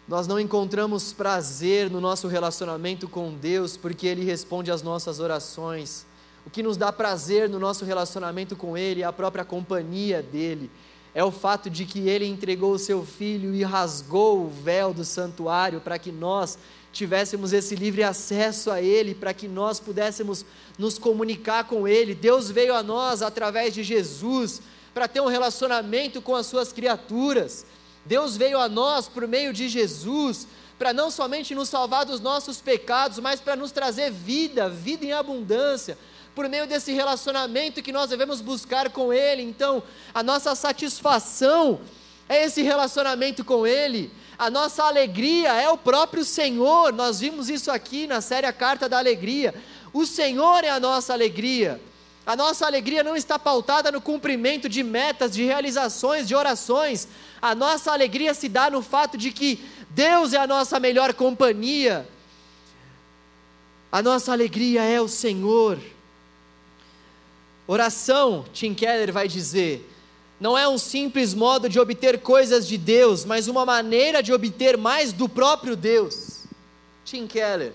Nós 0.10 0.28
não 0.28 0.40
encontramos 0.40 1.14
prazer 1.14 1.90
no 1.90 2.02
nosso 2.02 2.28
relacionamento 2.28 3.08
com 3.08 3.32
Deus 3.34 3.78
porque 3.78 4.08
Ele 4.08 4.26
responde 4.26 4.72
às 4.72 4.82
nossas 4.82 5.22
orações. 5.22 6.06
O 6.46 6.50
que 6.50 6.62
nos 6.62 6.76
dá 6.76 6.92
prazer 6.92 7.48
no 7.48 7.60
nosso 7.60 7.86
relacionamento 7.86 8.56
com 8.56 8.78
Ele 8.78 9.04
é 9.04 9.06
a 9.06 9.14
própria 9.14 9.46
companhia 9.46 10.22
dEle 10.22 10.72
é 11.14 11.24
o 11.24 11.32
fato 11.32 11.70
de 11.70 11.86
que 11.86 12.08
ele 12.08 12.26
entregou 12.26 12.74
o 12.74 12.80
seu 12.80 13.06
filho 13.06 13.54
e 13.54 13.64
rasgou 13.64 14.44
o 14.44 14.50
véu 14.50 14.94
do 14.94 15.04
santuário 15.04 15.82
para 15.82 15.98
que 15.98 16.12
nós 16.12 16.58
tivéssemos 16.92 17.52
esse 17.52 17.76
livre 17.76 18.04
acesso 18.04 18.72
a 18.72 18.82
ele, 18.82 19.16
para 19.16 19.34
que 19.34 19.48
nós 19.48 19.80
pudéssemos 19.80 20.46
nos 20.78 20.98
comunicar 20.98 21.66
com 21.66 21.88
ele. 21.88 22.14
Deus 22.16 22.50
veio 22.50 22.74
a 22.74 22.84
nós 22.84 23.22
através 23.22 23.74
de 23.74 23.84
Jesus 23.84 24.62
para 24.94 25.08
ter 25.08 25.22
um 25.22 25.28
relacionamento 25.28 26.22
com 26.22 26.36
as 26.36 26.46
suas 26.46 26.72
criaturas. 26.72 27.66
Deus 28.06 28.38
veio 28.38 28.60
a 28.60 28.70
nós 28.70 29.08
por 29.08 29.28
meio 29.28 29.54
de 29.54 29.68
Jesus 29.70 30.48
para 30.78 30.94
não 30.94 31.12
somente 31.12 31.54
nos 31.54 31.68
salvar 31.68 32.06
dos 32.06 32.22
nossos 32.22 32.62
pecados, 32.62 33.20
mas 33.20 33.42
para 33.42 33.56
nos 33.56 33.72
trazer 33.72 34.12
vida, 34.12 34.70
vida 34.70 35.06
em 35.06 35.12
abundância 35.12 35.98
por 36.34 36.48
meio 36.48 36.66
desse 36.66 36.94
relacionamento 36.94 37.82
que 37.82 37.92
nós 37.92 38.10
devemos 38.10 38.40
buscar 38.40 38.90
com 38.90 39.12
Ele. 39.12 39.42
Então, 39.42 39.84
a 40.14 40.24
nossa 40.24 40.56
satisfação 40.56 41.82
é 42.30 42.46
esse 42.46 42.62
relacionamento 42.62 43.44
com 43.44 43.68
Ele, 43.68 44.10
a 44.40 44.50
nossa 44.50 44.86
alegria 44.86 45.52
é 45.62 45.70
o 45.70 45.78
próprio 45.78 46.24
Senhor. 46.24 46.94
Nós 46.94 47.20
vimos 47.20 47.50
isso 47.50 47.70
aqui 47.70 48.08
na 48.08 48.22
série 48.22 48.48
A 48.48 48.54
Carta 48.54 48.88
da 48.88 48.98
Alegria. 48.98 49.54
O 49.92 50.06
Senhor 50.06 50.64
é 50.64 50.70
a 50.70 50.80
nossa 50.80 51.12
alegria. 51.12 51.82
A 52.30 52.36
nossa 52.36 52.68
alegria 52.68 53.04
não 53.04 53.16
está 53.16 53.40
pautada 53.40 53.92
no 53.92 54.00
cumprimento 54.00 54.70
de 54.70 54.84
metas, 54.84 55.34
de 55.34 55.44
realizações, 55.44 56.28
de 56.28 56.36
orações. 56.36 57.08
A 57.42 57.56
nossa 57.56 57.92
alegria 57.92 58.36
se 58.36 58.48
dá 58.48 58.70
no 58.70 58.84
fato 58.84 59.18
de 59.18 59.32
que 59.32 59.68
Deus 59.90 60.32
é 60.34 60.38
a 60.38 60.46
nossa 60.46 60.80
melhor 60.80 61.12
companhia. 61.16 62.08
A 63.92 64.04
nossa 64.04 64.32
alegria 64.32 64.84
é 64.84 65.02
o 65.02 65.08
Senhor. 65.08 65.80
Oração, 67.66 68.46
Tim 68.54 68.76
Keller 68.76 69.12
vai 69.12 69.28
dizer, 69.28 69.92
não 70.40 70.56
é 70.56 70.68
um 70.68 70.78
simples 70.78 71.34
modo 71.34 71.68
de 71.68 71.80
obter 71.80 72.20
coisas 72.20 72.68
de 72.68 72.78
Deus, 72.78 73.26
mas 73.26 73.48
uma 73.48 73.66
maneira 73.66 74.22
de 74.22 74.32
obter 74.32 74.78
mais 74.78 75.12
do 75.12 75.28
próprio 75.28 75.76
Deus. 75.76 76.44
Tim 77.04 77.26
Keller. 77.26 77.74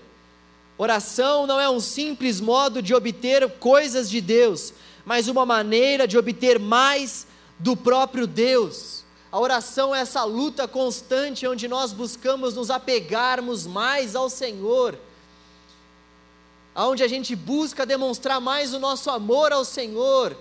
Oração 0.77 1.47
não 1.47 1.59
é 1.59 1.69
um 1.69 1.79
simples 1.79 2.41
modo 2.41 2.81
de 2.81 2.93
obter 2.93 3.49
coisas 3.59 4.09
de 4.09 4.19
Deus, 4.19 4.73
mas 5.05 5.27
uma 5.27 5.45
maneira 5.45 6.07
de 6.07 6.17
obter 6.17 6.59
mais 6.59 7.25
do 7.57 7.75
próprio 7.77 8.27
Deus. 8.27 9.03
A 9.31 9.39
oração 9.39 9.95
é 9.95 9.99
essa 9.99 10.23
luta 10.23 10.67
constante 10.67 11.47
onde 11.47 11.67
nós 11.67 11.93
buscamos 11.93 12.55
nos 12.55 12.69
apegarmos 12.69 13.65
mais 13.65 14.15
ao 14.15 14.29
Senhor 14.29 14.97
aonde 16.75 17.01
a 17.01 17.07
gente 17.07 17.33
busca 17.37 17.85
demonstrar 17.85 18.41
mais 18.41 18.73
o 18.73 18.79
nosso 18.79 19.09
amor 19.09 19.53
ao 19.53 19.63
Senhor. 19.63 20.37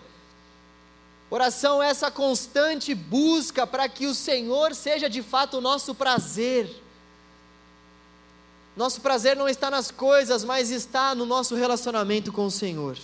Oração 1.30 1.80
é 1.80 1.88
essa 1.88 2.10
constante 2.10 2.92
busca 2.92 3.64
para 3.64 3.88
que 3.88 4.06
o 4.06 4.14
Senhor 4.14 4.74
seja 4.74 5.08
de 5.08 5.22
fato 5.22 5.58
o 5.58 5.60
nosso 5.60 5.94
prazer. 5.94 6.82
Nosso 8.76 9.00
prazer 9.00 9.36
não 9.36 9.48
está 9.48 9.70
nas 9.70 9.90
coisas, 9.90 10.42
mas 10.42 10.70
está 10.70 11.14
no 11.14 11.24
nosso 11.24 11.54
relacionamento 11.54 12.32
com 12.32 12.46
o 12.46 12.50
Senhor. 12.50 12.98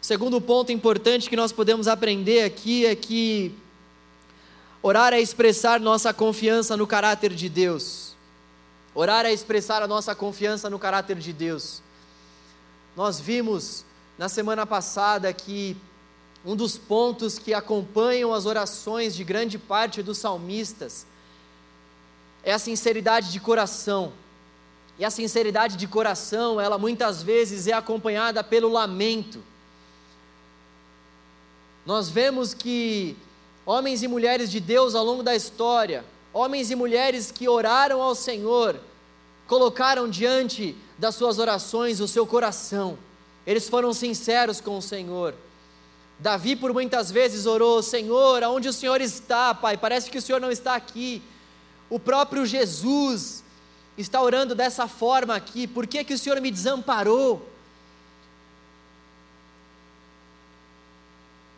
Segundo 0.00 0.40
ponto 0.40 0.72
importante 0.72 1.30
que 1.30 1.36
nós 1.36 1.52
podemos 1.52 1.86
aprender 1.86 2.42
aqui 2.42 2.84
é 2.84 2.96
que 2.96 3.54
orar 4.82 5.12
é 5.12 5.20
expressar 5.20 5.78
nossa 5.78 6.12
confiança 6.12 6.76
no 6.76 6.86
caráter 6.86 7.32
de 7.32 7.48
Deus. 7.48 8.14
Orar 8.92 9.24
é 9.24 9.32
expressar 9.32 9.82
a 9.82 9.88
nossa 9.88 10.14
confiança 10.14 10.68
no 10.68 10.78
caráter 10.78 11.16
de 11.16 11.32
Deus. 11.32 11.80
Nós 12.96 13.20
vimos 13.20 13.84
na 14.18 14.28
semana 14.28 14.66
passada 14.66 15.32
que 15.32 15.76
um 16.44 16.54
dos 16.54 16.76
pontos 16.76 17.38
que 17.38 17.54
acompanham 17.54 18.34
as 18.34 18.46
orações 18.46 19.14
de 19.14 19.24
grande 19.24 19.58
parte 19.58 20.02
dos 20.02 20.18
salmistas 20.18 21.06
é 22.42 22.52
a 22.52 22.58
sinceridade 22.58 23.32
de 23.32 23.40
coração. 23.40 24.12
E 24.98 25.04
a 25.04 25.10
sinceridade 25.10 25.76
de 25.76 25.86
coração, 25.86 26.60
ela 26.60 26.78
muitas 26.78 27.22
vezes 27.22 27.66
é 27.66 27.72
acompanhada 27.72 28.44
pelo 28.44 28.68
lamento. 28.68 29.42
Nós 31.84 32.08
vemos 32.08 32.54
que 32.54 33.16
homens 33.66 34.02
e 34.02 34.08
mulheres 34.08 34.50
de 34.50 34.60
Deus 34.60 34.94
ao 34.94 35.04
longo 35.04 35.22
da 35.22 35.34
história, 35.34 36.04
homens 36.32 36.70
e 36.70 36.74
mulheres 36.74 37.30
que 37.30 37.48
oraram 37.48 38.00
ao 38.00 38.14
Senhor, 38.14 38.80
colocaram 39.46 40.08
diante 40.08 40.76
das 40.98 41.14
suas 41.14 41.38
orações 41.38 42.00
o 42.00 42.08
seu 42.08 42.26
coração, 42.26 42.96
eles 43.46 43.68
foram 43.68 43.92
sinceros 43.92 44.60
com 44.60 44.78
o 44.78 44.82
Senhor. 44.82 45.34
Davi, 46.18 46.56
por 46.56 46.72
muitas 46.72 47.10
vezes, 47.10 47.46
orou: 47.46 47.82
Senhor, 47.82 48.42
aonde 48.42 48.68
o 48.68 48.72
Senhor 48.72 49.00
está, 49.00 49.54
Pai? 49.54 49.76
Parece 49.76 50.10
que 50.10 50.18
o 50.18 50.22
Senhor 50.22 50.40
não 50.40 50.50
está 50.50 50.74
aqui. 50.74 51.22
O 51.90 51.98
próprio 51.98 52.46
Jesus, 52.46 53.43
está 53.96 54.20
orando 54.20 54.54
dessa 54.54 54.88
forma 54.88 55.34
aqui? 55.34 55.66
Por 55.66 55.86
que, 55.86 56.02
que 56.04 56.14
o 56.14 56.18
Senhor 56.18 56.40
me 56.40 56.50
desamparou? 56.50 57.48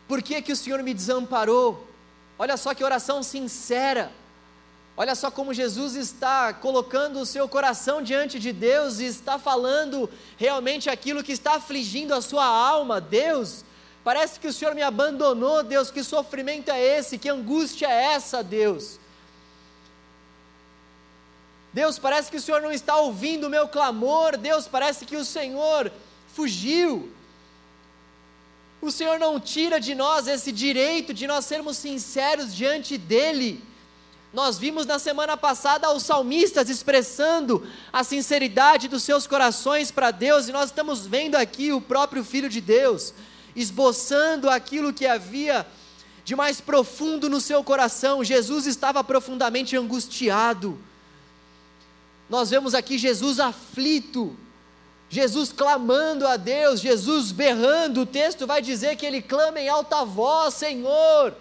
Por 0.07 0.21
que, 0.21 0.41
que 0.41 0.51
o 0.51 0.55
Senhor 0.55 0.81
me 0.83 0.93
desamparou? 0.93 1.87
Olha 2.39 2.55
só 2.55 2.73
que 2.73 2.83
oração 2.83 3.21
sincera. 3.23 4.11
Olha 4.95 5.13
só 5.13 5.29
como 5.29 5.53
Jesus 5.53 5.95
está 5.95 6.53
colocando 6.53 7.19
o 7.19 7.25
seu 7.25 7.47
coração 7.47 8.01
diante 8.01 8.39
de 8.39 8.51
Deus 8.51 8.99
e 8.99 9.05
está 9.05 9.37
falando 9.37 10.09
realmente 10.37 10.89
aquilo 10.89 11.23
que 11.23 11.31
está 11.31 11.55
afligindo 11.55 12.15
a 12.15 12.21
sua 12.21 12.45
alma. 12.45 13.01
Deus, 13.01 13.63
parece 14.03 14.39
que 14.39 14.47
o 14.47 14.53
Senhor 14.53 14.73
me 14.73 14.81
abandonou, 14.81 15.61
Deus, 15.61 15.91
que 15.91 16.03
sofrimento 16.03 16.71
é 16.71 16.81
esse? 16.81 17.17
Que 17.19 17.29
angústia 17.29 17.87
é 17.87 18.13
essa, 18.13 18.43
Deus? 18.43 18.99
Deus, 21.73 21.99
parece 21.99 22.31
que 22.31 22.37
o 22.37 22.41
Senhor 22.41 22.61
não 22.61 22.71
está 22.71 22.97
ouvindo 22.97 23.47
o 23.47 23.49
meu 23.49 23.67
clamor, 23.67 24.37
Deus, 24.37 24.67
parece 24.67 25.05
que 25.05 25.15
o 25.15 25.25
Senhor 25.25 25.91
fugiu. 26.33 27.11
O 28.81 28.91
Senhor 28.91 29.19
não 29.19 29.39
tira 29.39 29.79
de 29.79 29.95
nós 29.95 30.27
esse 30.27 30.51
direito 30.51 31.13
de 31.13 31.27
nós 31.27 31.45
sermos 31.45 31.77
sinceros 31.77 32.55
diante 32.55 32.97
dEle. 32.97 33.63
Nós 34.33 34.57
vimos 34.57 34.85
na 34.85 34.99
semana 34.99 35.35
passada 35.35 35.91
os 35.91 36.03
salmistas 36.03 36.69
expressando 36.69 37.67
a 37.91 38.03
sinceridade 38.03 38.87
dos 38.87 39.03
seus 39.03 39.25
corações 39.25 39.89
para 39.89 40.11
Deus, 40.11 40.47
e 40.47 40.51
nós 40.51 40.69
estamos 40.69 41.05
vendo 41.07 41.35
aqui 41.35 41.71
o 41.71 41.81
próprio 41.81 42.23
Filho 42.23 42.49
de 42.49 42.61
Deus 42.61 43.13
esboçando 43.57 44.47
aquilo 44.47 44.93
que 44.93 45.07
havia 45.07 45.65
de 46.23 46.35
mais 46.35 46.61
profundo 46.61 47.27
no 47.27 47.41
seu 47.41 47.63
coração. 47.63 48.23
Jesus 48.23 48.67
estava 48.67 49.03
profundamente 49.03 49.75
angustiado. 49.75 50.77
Nós 52.29 52.49
vemos 52.49 52.73
aqui 52.73 52.97
Jesus 52.97 53.39
aflito, 53.39 54.35
Jesus 55.09 55.51
clamando 55.51 56.27
a 56.27 56.35
Deus, 56.35 56.81
Jesus 56.81 57.31
berrando, 57.31 58.01
o 58.01 58.05
texto 58.05 58.45
vai 58.45 58.61
dizer 58.61 58.97
que 58.97 59.05
ele 59.05 59.21
clama 59.21 59.59
em 59.59 59.69
alta 59.69 60.03
voz: 60.03 60.53
Senhor, 60.53 61.33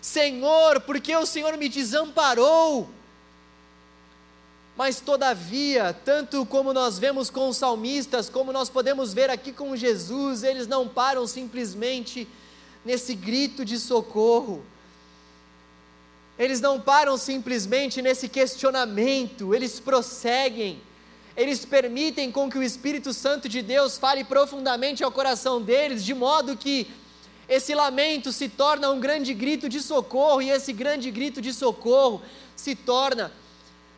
Senhor, 0.00 0.80
porque 0.82 1.16
o 1.16 1.24
Senhor 1.24 1.56
me 1.56 1.68
desamparou. 1.68 2.90
Mas 4.76 5.00
todavia, 5.00 5.96
tanto 6.04 6.44
como 6.44 6.74
nós 6.74 6.98
vemos 6.98 7.30
com 7.30 7.48
os 7.48 7.56
salmistas, 7.56 8.28
como 8.28 8.52
nós 8.52 8.68
podemos 8.68 9.14
ver 9.14 9.30
aqui 9.30 9.50
com 9.50 9.74
Jesus, 9.74 10.42
eles 10.42 10.66
não 10.66 10.86
param 10.86 11.26
simplesmente 11.26 12.28
nesse 12.84 13.14
grito 13.14 13.64
de 13.64 13.78
socorro. 13.78 14.62
Eles 16.38 16.60
não 16.60 16.80
param 16.80 17.16
simplesmente 17.16 18.02
nesse 18.02 18.28
questionamento, 18.28 19.54
eles 19.54 19.80
prosseguem 19.80 20.80
eles 21.36 21.66
permitem 21.66 22.32
com 22.32 22.50
que 22.50 22.56
o 22.56 22.62
Espírito 22.62 23.12
Santo 23.12 23.46
de 23.46 23.60
Deus 23.60 23.98
fale 23.98 24.24
profundamente 24.24 25.04
ao 25.04 25.12
coração 25.12 25.60
deles, 25.60 26.02
de 26.02 26.14
modo 26.14 26.56
que 26.56 26.90
esse 27.46 27.74
lamento 27.74 28.32
se 28.32 28.48
torna 28.48 28.90
um 28.90 28.98
grande 28.98 29.34
grito 29.34 29.68
de 29.68 29.82
socorro, 29.82 30.40
e 30.40 30.50
esse 30.50 30.72
grande 30.72 31.10
grito 31.10 31.42
de 31.42 31.52
socorro 31.52 32.22
se 32.56 32.74
torna 32.74 33.30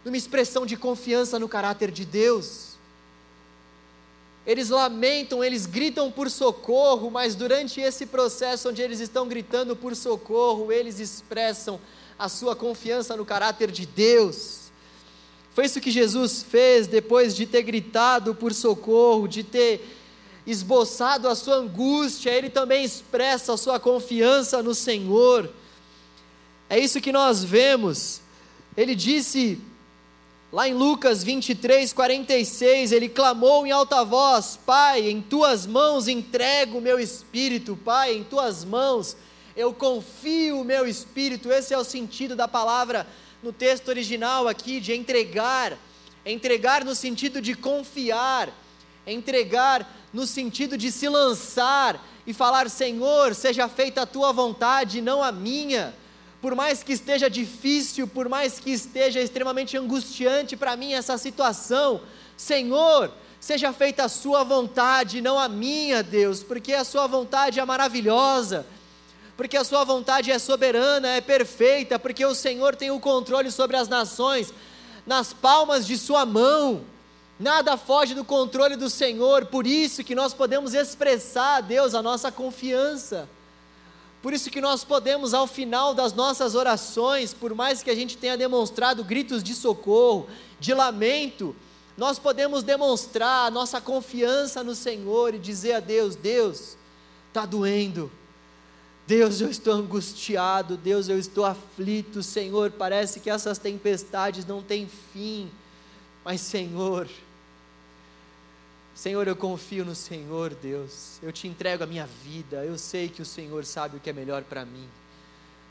uma 0.05 0.16
expressão 0.16 0.66
de 0.66 0.77
confiança 0.77 1.38
no 1.38 1.48
caráter 1.48 1.92
de 1.92 2.05
Deus. 2.05 2.70
Eles 4.44 4.70
lamentam, 4.70 5.44
eles 5.44 5.64
gritam 5.64 6.11
por 6.11 6.31
socorro, 6.31 7.09
mas 7.11 7.37
durante 7.37 7.81
esse 7.81 8.07
processo 8.07 8.70
onde 8.70 8.83
eles 8.83 8.98
estão 8.98 9.29
gritando 9.29 9.77
por 9.77 9.94
socorro, 9.94 10.72
eles 10.72 10.98
expressam 10.98 11.79
a 12.18 12.28
sua 12.28 12.57
confiança 12.57 13.16
no 13.16 13.24
caráter 13.24 13.70
de 13.70 13.87
Deus. 13.87 14.72
Foi 15.54 15.64
isso 15.66 15.81
que 15.81 15.90
Jesus 15.90 16.42
fez 16.42 16.87
depois 16.87 17.35
de 17.35 17.46
ter 17.46 17.62
gritado 17.62 18.35
por 18.35 18.52
socorro, 18.52 19.28
de 19.28 19.42
ter 19.42 19.96
esboçado 20.46 21.28
a 21.28 21.35
sua 21.35 21.57
angústia, 21.57 22.31
ele 22.31 22.48
também 22.48 22.83
expressa 22.83 23.52
a 23.52 23.57
sua 23.57 23.78
confiança 23.78 24.62
no 24.62 24.74
Senhor. 24.74 25.50
É 26.70 26.78
isso 26.78 27.00
que 27.00 27.12
nós 27.12 27.44
vemos. 27.44 28.22
Ele 28.74 28.94
disse 28.94 29.61
lá 30.50 30.66
em 30.66 30.72
Lucas 30.72 31.22
23, 31.22 31.92
46, 31.92 32.92
ele 32.92 33.09
clamou 33.09 33.66
em 33.66 33.72
alta 33.72 34.02
voz: 34.04 34.59
Pai, 34.64 35.11
em 35.11 35.20
tuas 35.20 35.66
mãos 35.66 36.09
entrego 36.09 36.78
o 36.78 36.83
meu 36.83 36.98
espírito, 36.98 37.76
Pai, 37.85 38.14
em 38.14 38.24
tuas 38.24 38.64
mãos 38.64 39.16
eu 39.58 39.74
confio 39.74 40.60
o 40.60 40.64
meu 40.64 40.86
espírito. 40.86 41.50
Esse 41.50 41.74
é 41.74 41.78
o 41.78 41.82
sentido 41.82 42.36
da 42.36 42.46
palavra 42.46 43.04
no 43.42 43.52
texto 43.52 43.88
original 43.88 44.46
aqui 44.46 44.78
de 44.78 44.94
entregar, 44.94 45.76
entregar 46.24 46.84
no 46.84 46.94
sentido 46.94 47.42
de 47.42 47.56
confiar, 47.56 48.50
entregar 49.04 49.84
no 50.12 50.28
sentido 50.28 50.78
de 50.78 50.92
se 50.92 51.08
lançar 51.08 52.00
e 52.24 52.32
falar: 52.32 52.70
Senhor, 52.70 53.34
seja 53.34 53.68
feita 53.68 54.02
a 54.02 54.06
tua 54.06 54.32
vontade, 54.32 55.02
não 55.02 55.24
a 55.24 55.32
minha. 55.32 55.92
Por 56.40 56.54
mais 56.54 56.84
que 56.84 56.92
esteja 56.92 57.28
difícil, 57.28 58.06
por 58.06 58.28
mais 58.28 58.60
que 58.60 58.70
esteja 58.70 59.20
extremamente 59.20 59.76
angustiante 59.76 60.56
para 60.56 60.76
mim 60.76 60.92
essa 60.92 61.18
situação, 61.18 62.00
Senhor, 62.36 63.10
seja 63.40 63.72
feita 63.72 64.04
a 64.04 64.08
Sua 64.08 64.44
vontade, 64.44 65.20
não 65.20 65.36
a 65.36 65.48
minha, 65.48 66.00
Deus, 66.00 66.44
porque 66.44 66.74
a 66.74 66.84
Sua 66.84 67.08
vontade 67.08 67.58
é 67.58 67.64
maravilhosa, 67.64 68.64
porque 69.38 69.57
a 69.57 69.62
Sua 69.62 69.85
vontade 69.85 70.33
é 70.33 70.38
soberana, 70.38 71.11
é 71.11 71.20
perfeita, 71.20 71.96
porque 71.96 72.27
o 72.27 72.35
Senhor 72.35 72.74
tem 72.74 72.90
o 72.90 72.98
controle 72.98 73.53
sobre 73.53 73.77
as 73.77 73.87
nações 73.87 74.53
nas 75.07 75.33
palmas 75.33 75.87
de 75.87 75.96
Sua 75.96 76.27
mão. 76.27 76.83
Nada 77.38 77.77
foge 77.77 78.16
do 78.16 78.24
controle 78.24 78.74
do 78.74 78.90
Senhor, 78.90 79.46
por 79.46 79.64
isso 79.64 80.03
que 80.03 80.12
nós 80.12 80.35
podemos 80.35 80.74
expressar 80.74 81.59
a 81.59 81.61
Deus 81.61 81.94
a 81.94 82.03
nossa 82.03 82.33
confiança. 82.33 83.29
Por 84.20 84.33
isso 84.33 84.51
que 84.51 84.61
nós 84.61 84.83
podemos, 84.83 85.33
ao 85.33 85.46
final 85.46 85.94
das 85.94 86.12
nossas 86.12 86.57
orações, 86.57 87.33
por 87.33 87.55
mais 87.55 87.81
que 87.81 87.90
a 87.90 87.94
gente 87.94 88.18
tenha 88.18 88.37
demonstrado 88.37 89.05
gritos 89.05 89.40
de 89.40 89.55
socorro, 89.55 90.27
de 90.59 90.74
lamento, 90.74 91.55
nós 91.96 92.18
podemos 92.18 92.64
demonstrar 92.64 93.46
a 93.46 93.51
nossa 93.53 93.81
confiança 93.81 94.64
no 94.64 94.74
Senhor 94.74 95.33
e 95.33 95.38
dizer 95.38 95.74
a 95.74 95.81
Deus: 95.81 96.16
Deus, 96.16 96.77
está 97.29 97.46
doendo, 97.46 98.11
Deus, 99.08 99.40
eu 99.40 99.48
estou 99.48 99.72
angustiado, 99.72 100.76
Deus, 100.76 101.08
eu 101.08 101.18
estou 101.18 101.46
aflito, 101.46 102.22
Senhor, 102.22 102.70
parece 102.70 103.20
que 103.20 103.30
essas 103.30 103.56
tempestades 103.56 104.44
não 104.44 104.62
têm 104.62 104.86
fim, 104.86 105.50
mas 106.22 106.42
Senhor, 106.42 107.08
Senhor, 108.94 109.26
eu 109.26 109.34
confio 109.34 109.82
no 109.82 109.94
Senhor, 109.94 110.52
Deus, 110.52 111.18
eu 111.22 111.32
te 111.32 111.48
entrego 111.48 111.84
a 111.84 111.86
minha 111.86 112.06
vida, 112.22 112.66
eu 112.66 112.76
sei 112.76 113.08
que 113.08 113.22
o 113.22 113.24
Senhor 113.24 113.64
sabe 113.64 113.96
o 113.96 114.00
que 114.00 114.10
é 114.10 114.12
melhor 114.12 114.42
para 114.42 114.66
mim, 114.66 114.86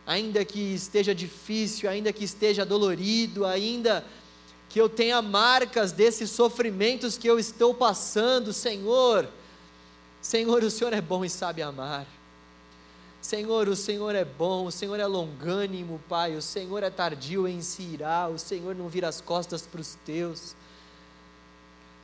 ainda 0.07 0.43
que 0.43 0.73
esteja 0.73 1.13
difícil, 1.13 1.87
ainda 1.87 2.11
que 2.11 2.23
esteja 2.23 2.65
dolorido, 2.65 3.45
ainda 3.45 4.03
que 4.67 4.81
eu 4.81 4.89
tenha 4.89 5.21
marcas 5.21 5.91
desses 5.91 6.31
sofrimentos 6.31 7.19
que 7.19 7.29
eu 7.29 7.37
estou 7.37 7.71
passando, 7.71 8.51
Senhor, 8.51 9.29
Senhor, 10.23 10.63
o 10.63 10.71
Senhor 10.71 10.91
é 10.91 11.01
bom 11.01 11.23
e 11.23 11.29
sabe 11.29 11.61
amar. 11.61 12.16
Senhor, 13.21 13.67
o 13.67 13.75
Senhor 13.75 14.15
é 14.15 14.23
bom, 14.23 14.65
o 14.65 14.71
Senhor 14.71 14.99
é 14.99 15.05
longânimo, 15.05 15.99
Pai, 16.07 16.35
o 16.35 16.41
Senhor 16.41 16.83
é 16.83 16.89
tardio 16.89 17.47
em 17.47 17.61
se 17.61 17.81
irar, 17.81 18.29
o 18.29 18.39
Senhor 18.39 18.75
não 18.75 18.87
vira 18.87 19.07
as 19.07 19.19
costas 19.19 19.63
para 19.63 19.81
os 19.81 19.95
teus. 20.05 20.55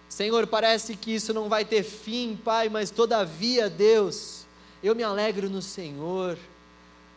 Senhor, 0.09 0.45
parece 0.47 0.95
que 0.95 1.15
isso 1.15 1.33
não 1.33 1.49
vai 1.49 1.65
ter 1.65 1.83
fim, 1.83 2.35
Pai, 2.35 2.69
mas 2.69 2.91
todavia, 2.91 3.69
Deus, 3.69 4.45
eu 4.83 4.95
me 4.95 5.03
alegro 5.03 5.49
no 5.49 5.61
Senhor. 5.61 6.37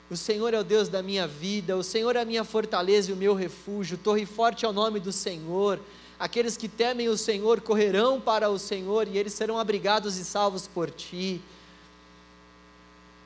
O 0.09 0.17
Senhor 0.17 0.55
é 0.55 0.61
o 0.61 0.65
Deus 0.65 0.89
da 0.89 1.03
minha 1.03 1.27
vida, 1.27 1.77
o 1.77 1.83
Senhor 1.83 2.15
é 2.15 2.21
a 2.21 2.25
minha 2.25 2.45
fortaleza 2.45 3.11
e 3.11 3.13
o 3.13 3.17
meu 3.17 3.35
refúgio, 3.35 3.99
torre 3.99 4.25
forte 4.25 4.65
é 4.65 4.69
o 4.69 4.73
nome 4.73 5.01
do 5.01 5.11
Senhor. 5.11 5.81
Aqueles 6.19 6.57
que 6.57 6.69
temem 6.69 7.09
o 7.09 7.17
Senhor 7.17 7.61
correrão 7.61 8.21
para 8.21 8.49
o 8.49 8.59
Senhor 8.59 9.09
e 9.09 9.19
eles 9.19 9.35
serão 9.35 9.59
abrigados 9.59 10.17
e 10.17 10.25
salvos 10.25 10.67
por 10.67 10.91
ti. 10.91 11.43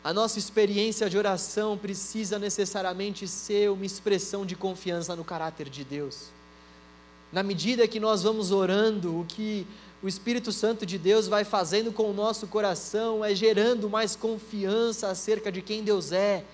A 0.02 0.14
nossa 0.14 0.38
experiência 0.38 1.10
de 1.10 1.18
oração 1.18 1.76
precisa 1.76 2.38
necessariamente 2.38 3.28
ser 3.28 3.70
uma 3.70 3.84
expressão 3.84 4.46
de 4.46 4.56
confiança 4.56 5.14
no 5.14 5.22
caráter 5.22 5.68
de 5.68 5.84
Deus. 5.84 6.28
Na 7.30 7.42
medida 7.42 7.86
que 7.86 8.00
nós 8.00 8.22
vamos 8.22 8.50
orando, 8.50 9.20
o 9.20 9.26
que 9.26 9.66
o 10.02 10.08
Espírito 10.08 10.52
Santo 10.52 10.86
de 10.86 10.96
Deus 10.96 11.28
vai 11.28 11.44
fazendo 11.44 11.92
com 11.92 12.10
o 12.10 12.14
nosso 12.14 12.46
coração 12.46 13.22
é 13.22 13.34
gerando 13.34 13.90
mais 13.90 14.16
confiança 14.16 15.08
acerca 15.08 15.52
de 15.52 15.60
quem 15.60 15.84
Deus 15.84 16.12
é, 16.12 16.44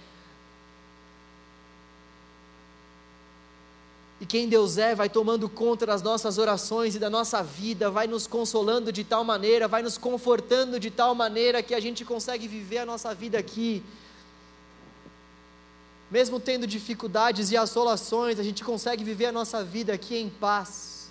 E 4.20 4.24
quem 4.24 4.48
Deus 4.48 4.78
é 4.78 4.94
vai 4.94 5.10
tomando 5.10 5.48
conta 5.48 5.84
das 5.84 6.00
nossas 6.00 6.38
orações 6.38 6.94
e 6.94 6.98
da 6.98 7.10
nossa 7.10 7.42
vida, 7.42 7.90
vai 7.90 8.06
nos 8.06 8.26
consolando 8.26 8.90
de 8.90 9.04
tal 9.04 9.22
maneira, 9.22 9.68
vai 9.68 9.82
nos 9.82 9.98
confortando 9.98 10.80
de 10.80 10.90
tal 10.90 11.14
maneira 11.14 11.62
que 11.62 11.74
a 11.74 11.80
gente 11.80 12.04
consegue 12.04 12.48
viver 12.48 12.78
a 12.78 12.86
nossa 12.86 13.14
vida 13.14 13.38
aqui. 13.38 13.82
Mesmo 16.10 16.40
tendo 16.40 16.66
dificuldades 16.66 17.50
e 17.50 17.56
assolações, 17.56 18.38
a 18.38 18.42
gente 18.42 18.64
consegue 18.64 19.04
viver 19.04 19.26
a 19.26 19.32
nossa 19.32 19.62
vida 19.62 19.92
aqui 19.92 20.16
em 20.16 20.30
paz. 20.30 21.10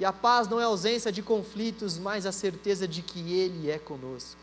E 0.00 0.04
a 0.04 0.12
paz 0.12 0.48
não 0.48 0.58
é 0.58 0.64
ausência 0.64 1.12
de 1.12 1.22
conflitos, 1.22 1.98
mas 1.98 2.24
a 2.24 2.32
certeza 2.32 2.88
de 2.88 3.02
que 3.02 3.32
Ele 3.32 3.70
é 3.70 3.78
conosco. 3.78 4.40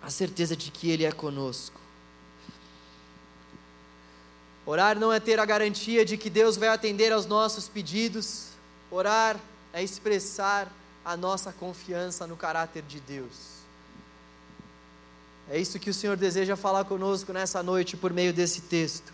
A 0.00 0.08
certeza 0.08 0.56
de 0.56 0.70
que 0.70 0.90
Ele 0.90 1.04
é 1.04 1.12
conosco. 1.12 1.85
Orar 4.66 4.98
não 4.98 5.12
é 5.12 5.20
ter 5.20 5.38
a 5.38 5.44
garantia 5.44 6.04
de 6.04 6.16
que 6.16 6.28
Deus 6.28 6.56
vai 6.56 6.68
atender 6.68 7.12
aos 7.12 7.24
nossos 7.24 7.68
pedidos. 7.68 8.48
Orar 8.90 9.38
é 9.72 9.80
expressar 9.80 10.70
a 11.04 11.16
nossa 11.16 11.52
confiança 11.52 12.26
no 12.26 12.36
caráter 12.36 12.82
de 12.82 12.98
Deus. 12.98 13.56
É 15.48 15.56
isso 15.56 15.78
que 15.78 15.88
o 15.88 15.94
Senhor 15.94 16.16
deseja 16.16 16.56
falar 16.56 16.84
conosco 16.84 17.32
nessa 17.32 17.62
noite 17.62 17.96
por 17.96 18.12
meio 18.12 18.32
desse 18.32 18.62
texto. 18.62 19.12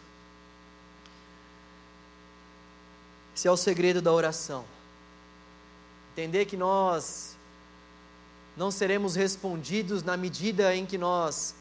Esse 3.36 3.46
é 3.46 3.50
o 3.50 3.56
segredo 3.56 4.00
da 4.00 4.10
oração. 4.10 4.64
Entender 6.12 6.46
que 6.46 6.56
nós 6.56 7.36
não 8.56 8.70
seremos 8.70 9.14
respondidos 9.14 10.02
na 10.02 10.16
medida 10.16 10.74
em 10.74 10.86
que 10.86 10.96
nós 10.96 11.54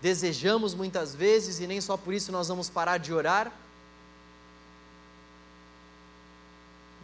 desejamos 0.00 0.74
muitas 0.74 1.14
vezes 1.14 1.60
e 1.60 1.66
nem 1.66 1.80
só 1.80 1.96
por 1.96 2.14
isso 2.14 2.30
nós 2.30 2.48
vamos 2.48 2.68
parar 2.68 2.98
de 2.98 3.12
orar. 3.12 3.52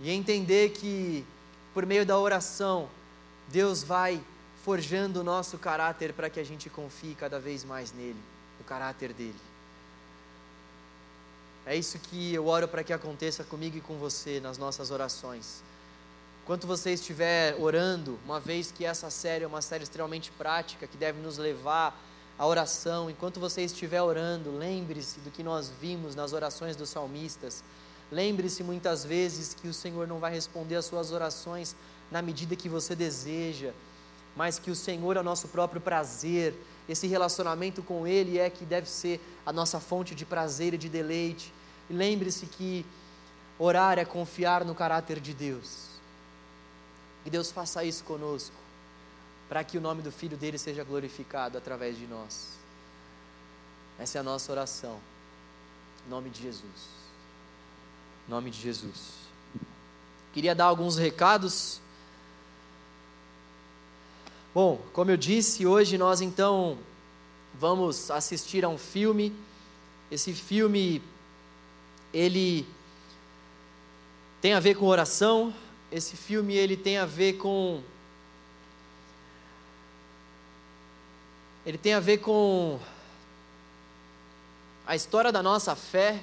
E 0.03 0.11
entender 0.11 0.71
que 0.71 1.25
por 1.73 1.87
meio 1.87 2.05
da 2.05 2.19
oração 2.19 2.89
Deus 3.49 3.83
vai 3.83 4.23
forjando 4.65 5.21
o 5.21 5.25
nosso 5.25 5.59
caráter 5.59 6.13
para 6.13 6.31
que 6.31 6.41
a 6.41 6.45
gente 6.45 6.71
confie 6.71 7.15
cada 7.15 7.39
vez 7.39 7.65
mais 7.65 7.93
nele, 7.93 8.21
no 8.59 8.65
caráter 8.65 9.13
dele. 9.13 9.41
É 11.67 11.77
isso 11.77 11.99
que 11.99 12.35
eu 12.35 12.47
oro 12.47 12.69
para 12.69 12.85
que 12.85 12.93
aconteça 12.93 13.43
comigo 13.45 13.77
e 13.77 13.81
com 13.81 13.97
você 13.97 14.41
nas 14.41 14.59
nossas 14.59 14.91
orações. 14.91 15.63
Enquanto 16.43 16.67
você 16.67 16.93
estiver 16.93 17.57
orando, 17.59 18.19
uma 18.25 18.39
vez 18.39 18.71
que 18.71 18.85
essa 18.85 19.09
série 19.09 19.45
é 19.45 19.47
uma 19.47 19.63
série 19.63 19.83
extremamente 19.83 20.31
prática, 20.33 20.87
que 20.87 20.97
deve 20.97 21.19
nos 21.21 21.39
levar 21.39 21.99
à 22.39 22.47
oração, 22.47 23.09
enquanto 23.09 23.39
você 23.39 23.63
estiver 23.63 24.03
orando, 24.03 24.57
lembre-se 24.57 25.21
do 25.21 25.31
que 25.31 25.43
nós 25.43 25.71
vimos 25.81 26.15
nas 26.15 26.33
orações 26.33 26.75
dos 26.75 26.91
salmistas. 26.91 27.63
Lembre-se 28.11 28.63
muitas 28.63 29.05
vezes 29.05 29.55
que 29.55 29.69
o 29.69 29.75
Senhor 29.75 30.07
não 30.07 30.19
vai 30.19 30.33
responder 30.33 30.77
às 30.77 30.85
suas 30.85 31.13
orações 31.13 31.75
na 32.11 32.21
medida 32.21 32.57
que 32.57 32.69
você 32.69 32.95
deseja, 32.95 33.73
mas 34.37 34.59
que 34.59 34.71
o 34.71 34.75
Senhor 34.75 35.17
é 35.17 35.21
o 35.21 35.25
nosso 35.25 35.49
próprio 35.49 35.81
prazer. 35.81 36.55
Esse 36.89 37.07
relacionamento 37.07 37.83
com 37.83 38.07
Ele 38.07 38.39
é 38.39 38.51
que 38.51 38.65
deve 38.65 38.89
ser 38.89 39.21
a 39.47 39.53
nossa 39.53 39.81
fonte 39.81 40.15
de 40.15 40.25
prazer 40.25 40.75
e 40.75 40.79
de 40.79 40.89
deleite. 40.89 41.53
E 41.89 41.93
lembre-se 41.93 42.47
que 42.47 42.85
orar 43.59 43.99
é 43.99 44.05
confiar 44.05 44.65
no 44.65 44.75
caráter 44.75 45.21
de 45.21 45.33
Deus. 45.33 45.95
Que 47.23 47.31
Deus 47.31 47.51
faça 47.51 47.85
isso 47.85 48.05
conosco, 48.05 48.55
para 49.49 49.63
que 49.63 49.79
o 49.79 49.81
nome 49.81 50.03
do 50.03 50.11
Filho 50.11 50.37
dele 50.37 50.59
seja 50.59 50.83
glorificado 50.85 51.59
através 51.59 51.99
de 51.99 52.07
nós. 52.07 52.59
Essa 53.99 54.19
é 54.19 54.21
a 54.21 54.25
nossa 54.25 54.51
oração. 54.51 54.99
Em 56.07 56.11
nome 56.11 56.31
de 56.31 56.43
Jesus. 56.43 56.89
Em 58.27 58.31
nome 58.31 58.51
de 58.51 58.61
Jesus. 58.61 59.25
Queria 60.33 60.55
dar 60.55 60.65
alguns 60.65 60.97
recados. 60.97 61.81
Bom, 64.53 64.81
como 64.93 65.11
eu 65.11 65.17
disse, 65.17 65.67
hoje 65.67 65.97
nós 65.97 66.21
então 66.21 66.79
vamos 67.55 68.11
assistir 68.11 68.65
a 68.65 68.69
um 68.69 68.79
filme. 68.79 69.35
Esse 70.11 70.33
filme 70.33 71.03
ele 72.13 72.67
tem 74.41 74.55
a 74.55 74.61
ver 74.61 74.75
com 74.75 74.87
oração. 74.87 75.55
Esse 75.91 76.17
filme 76.17 76.55
ele 76.55 76.77
tem 76.77 76.99
a 76.99 77.07
ver 77.07 77.35
com 77.35 77.83
ele 81.67 81.79
tem 81.79 81.95
a 81.95 82.01
ver 82.01 82.19
com 82.19 82.79
a 84.87 84.95
história 84.95 85.33
da 85.33 85.43
nossa 85.43 85.75
fé, 85.75 86.23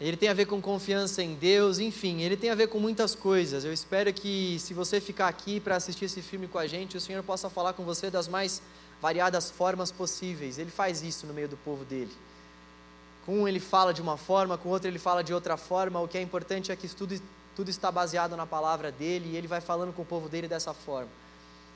ele 0.00 0.16
tem 0.16 0.30
a 0.30 0.34
ver 0.34 0.46
com 0.46 0.62
confiança 0.62 1.22
em 1.22 1.34
Deus, 1.34 1.78
enfim, 1.78 2.22
ele 2.22 2.34
tem 2.34 2.48
a 2.48 2.54
ver 2.54 2.68
com 2.68 2.80
muitas 2.80 3.14
coisas. 3.14 3.62
Eu 3.62 3.72
espero 3.72 4.10
que, 4.14 4.58
se 4.58 4.72
você 4.72 4.98
ficar 4.98 5.28
aqui 5.28 5.60
para 5.60 5.76
assistir 5.76 6.06
esse 6.06 6.22
filme 6.22 6.48
com 6.48 6.56
a 6.56 6.66
gente, 6.66 6.96
o 6.96 7.00
Senhor 7.00 7.22
possa 7.22 7.50
falar 7.50 7.74
com 7.74 7.84
você 7.84 8.10
das 8.10 8.26
mais 8.26 8.62
variadas 9.02 9.50
formas 9.50 9.92
possíveis. 9.92 10.58
Ele 10.58 10.70
faz 10.70 11.02
isso 11.02 11.26
no 11.26 11.34
meio 11.34 11.48
do 11.48 11.56
povo 11.58 11.84
dele. 11.84 12.12
Com 13.26 13.42
um 13.42 13.48
ele 13.48 13.60
fala 13.60 13.92
de 13.92 14.00
uma 14.00 14.16
forma, 14.16 14.56
com 14.56 14.70
outro 14.70 14.88
ele 14.88 14.98
fala 14.98 15.22
de 15.22 15.34
outra 15.34 15.58
forma. 15.58 16.00
O 16.00 16.08
que 16.08 16.16
é 16.16 16.22
importante 16.22 16.72
é 16.72 16.76
que 16.76 16.88
tudo, 16.88 17.20
tudo 17.54 17.68
está 17.68 17.92
baseado 17.92 18.34
na 18.34 18.46
palavra 18.46 18.90
dele 18.90 19.32
e 19.32 19.36
ele 19.36 19.46
vai 19.46 19.60
falando 19.60 19.92
com 19.92 20.00
o 20.00 20.06
povo 20.06 20.26
dele 20.26 20.48
dessa 20.48 20.72
forma. 20.72 21.19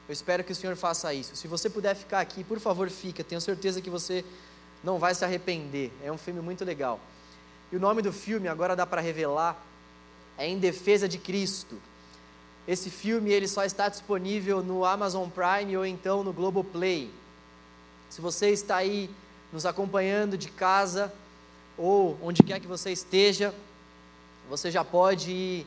Eu 0.09 0.13
espero 0.13 0.45
que 0.45 0.53
o 0.53 0.55
Senhor 0.55 0.77
faça 0.77 1.13
isso. 1.15 1.35
Se 1.35 1.49
você 1.49 1.71
puder 1.71 1.95
ficar 1.95 2.21
aqui, 2.21 2.45
por 2.45 2.61
favor, 2.61 2.91
fica. 2.91 3.25
Tenho 3.25 3.41
certeza 3.41 3.81
que 3.81 3.89
você 3.89 4.25
não 4.83 4.99
vai 4.99 5.15
se 5.15 5.25
arrepender. 5.25 5.91
É 6.03 6.13
um 6.13 6.19
filme 6.19 6.41
muito 6.41 6.65
legal. 6.65 7.01
E 7.73 7.77
o 7.77 7.81
nome 7.81 8.03
do 8.03 8.13
filme, 8.13 8.47
agora 8.47 8.77
dá 8.77 8.87
para 8.87 9.01
revelar, 9.01 9.57
é 10.37 10.47
Em 10.47 10.59
Defesa 10.59 11.09
de 11.09 11.17
Cristo. 11.17 11.81
Esse 12.69 12.91
filme 12.91 13.31
ele 13.31 13.49
só 13.49 13.65
está 13.65 13.89
disponível 13.89 14.63
no 14.63 14.85
Amazon 14.85 15.29
Prime 15.29 15.77
ou 15.77 15.87
então 15.87 16.23
no 16.23 16.33
Globoplay. 16.33 17.11
Se 18.11 18.21
você 18.21 18.51
está 18.51 18.77
aí 18.77 19.11
nos 19.53 19.67
acompanhando 19.67 20.37
de 20.37 20.51
casa 20.51 21.13
ou 21.77 22.19
onde 22.23 22.43
quer 22.43 22.61
que 22.61 22.67
você 22.67 22.91
esteja, 22.91 23.55
você 24.49 24.71
já 24.71 24.85
pode 24.85 25.31
ir 25.31 25.67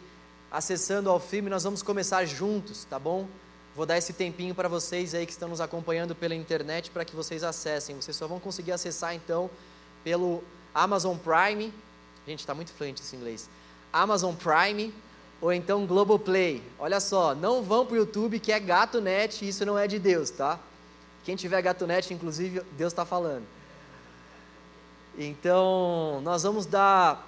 acessando 0.52 1.10
ao 1.10 1.20
filme, 1.20 1.50
nós 1.50 1.64
vamos 1.64 1.82
começar 1.82 2.24
juntos, 2.26 2.86
tá 2.86 2.98
bom? 2.98 3.28
Vou 3.78 3.86
dar 3.86 3.98
esse 3.98 4.12
tempinho 4.12 4.54
para 4.54 4.68
vocês 4.68 5.16
aí 5.16 5.26
que 5.26 5.32
estão 5.32 5.48
nos 5.48 5.62
acompanhando 5.62 6.14
pela 6.14 6.36
internet 6.36 6.92
para 6.92 7.06
que 7.06 7.16
vocês 7.16 7.44
acessem. 7.44 7.96
Vocês 7.96 8.18
só 8.18 8.28
vão 8.28 8.42
conseguir 8.42 8.74
acessar 8.74 9.16
então 9.16 9.50
pelo 10.04 10.44
Amazon 10.74 11.16
Prime 11.16 11.72
Gente, 12.28 12.40
está 12.42 12.54
muito 12.54 12.74
fluente 12.74 13.02
esse 13.02 13.16
inglês. 13.16 13.50
Amazon 13.92 14.36
Prime 14.36 14.94
ou 15.40 15.54
então 15.54 15.86
Globoplay. 15.86 16.62
Olha 16.78 17.00
só, 17.00 17.34
não 17.34 17.64
vão 17.64 17.86
para 17.86 17.94
o 17.94 17.98
YouTube 17.98 18.38
que 18.38 18.52
é 18.52 18.60
gato 18.60 19.00
net, 19.00 19.48
isso 19.48 19.66
não 19.66 19.80
é 19.80 19.88
de 19.88 19.98
Deus, 19.98 20.30
tá? 20.30 20.60
Quem 21.24 21.38
tiver 21.38 21.62
gato 21.62 21.88
net, 21.88 22.14
inclusive, 22.14 22.62
Deus 22.78 22.92
está 22.92 23.06
falando. 23.06 23.46
Então, 25.18 26.20
nós 26.22 26.44
vamos 26.44 26.66
dar 26.66 27.26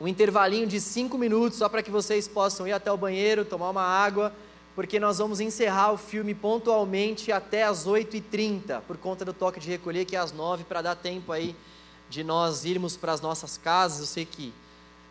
um 0.00 0.08
intervalinho 0.08 0.66
de 0.66 0.80
cinco 0.80 1.16
minutos 1.16 1.58
só 1.58 1.68
para 1.68 1.82
que 1.82 1.90
vocês 1.90 2.26
possam 2.26 2.66
ir 2.66 2.72
até 2.72 2.90
o 2.90 2.96
banheiro, 2.96 3.44
tomar 3.44 3.70
uma 3.70 3.82
água, 3.82 4.32
porque 4.78 5.00
nós 5.00 5.18
vamos 5.18 5.40
encerrar 5.40 5.90
o 5.90 5.96
filme 5.98 6.32
pontualmente 6.36 7.32
até 7.32 7.64
as 7.64 7.84
8h30, 7.84 8.80
por 8.82 8.96
conta 8.96 9.24
do 9.24 9.32
toque 9.32 9.58
de 9.58 9.68
recolher, 9.68 10.04
que 10.04 10.14
é 10.14 10.20
às 10.20 10.30
9 10.30 10.62
para 10.62 10.80
dar 10.80 10.94
tempo 10.94 11.32
aí 11.32 11.56
de 12.08 12.22
nós 12.22 12.64
irmos 12.64 12.96
para 12.96 13.10
as 13.12 13.20
nossas 13.20 13.58
casas. 13.58 13.98
Eu 13.98 14.06
sei 14.06 14.24
que 14.24 14.54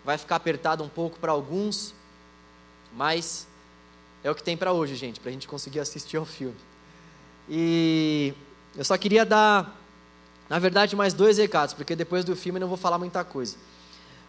vai 0.06 0.18
ficar 0.18 0.38
apertado 0.38 0.86
um 0.86 0.88
pouco 0.88 1.20
para 1.20 1.34
alguns, 1.34 1.94
mas 2.96 3.46
é 4.24 4.32
o 4.32 4.36
que 4.36 4.42
tem 4.42 4.56
para 4.56 4.72
hoje, 4.72 4.96
gente, 4.96 5.20
para 5.20 5.32
a 5.32 5.34
gente 5.34 5.50
conseguir 5.50 5.82
assistir 5.82 6.16
ao 6.16 6.24
filme. 6.24 6.56
E 7.50 8.34
eu 8.74 8.86
só 8.86 8.98
queria 8.98 9.26
dar, 9.26 9.78
na 10.48 10.60
verdade, 10.60 10.96
mais 10.96 11.14
dois 11.14 11.38
recados, 11.38 11.74
porque 11.74 11.94
depois 11.94 12.24
do 12.24 12.38
filme 12.38 12.58
eu 12.58 12.62
não 12.62 12.70
vou 12.70 12.78
falar 12.78 12.98
muita 12.98 13.22
coisa. 13.26 13.58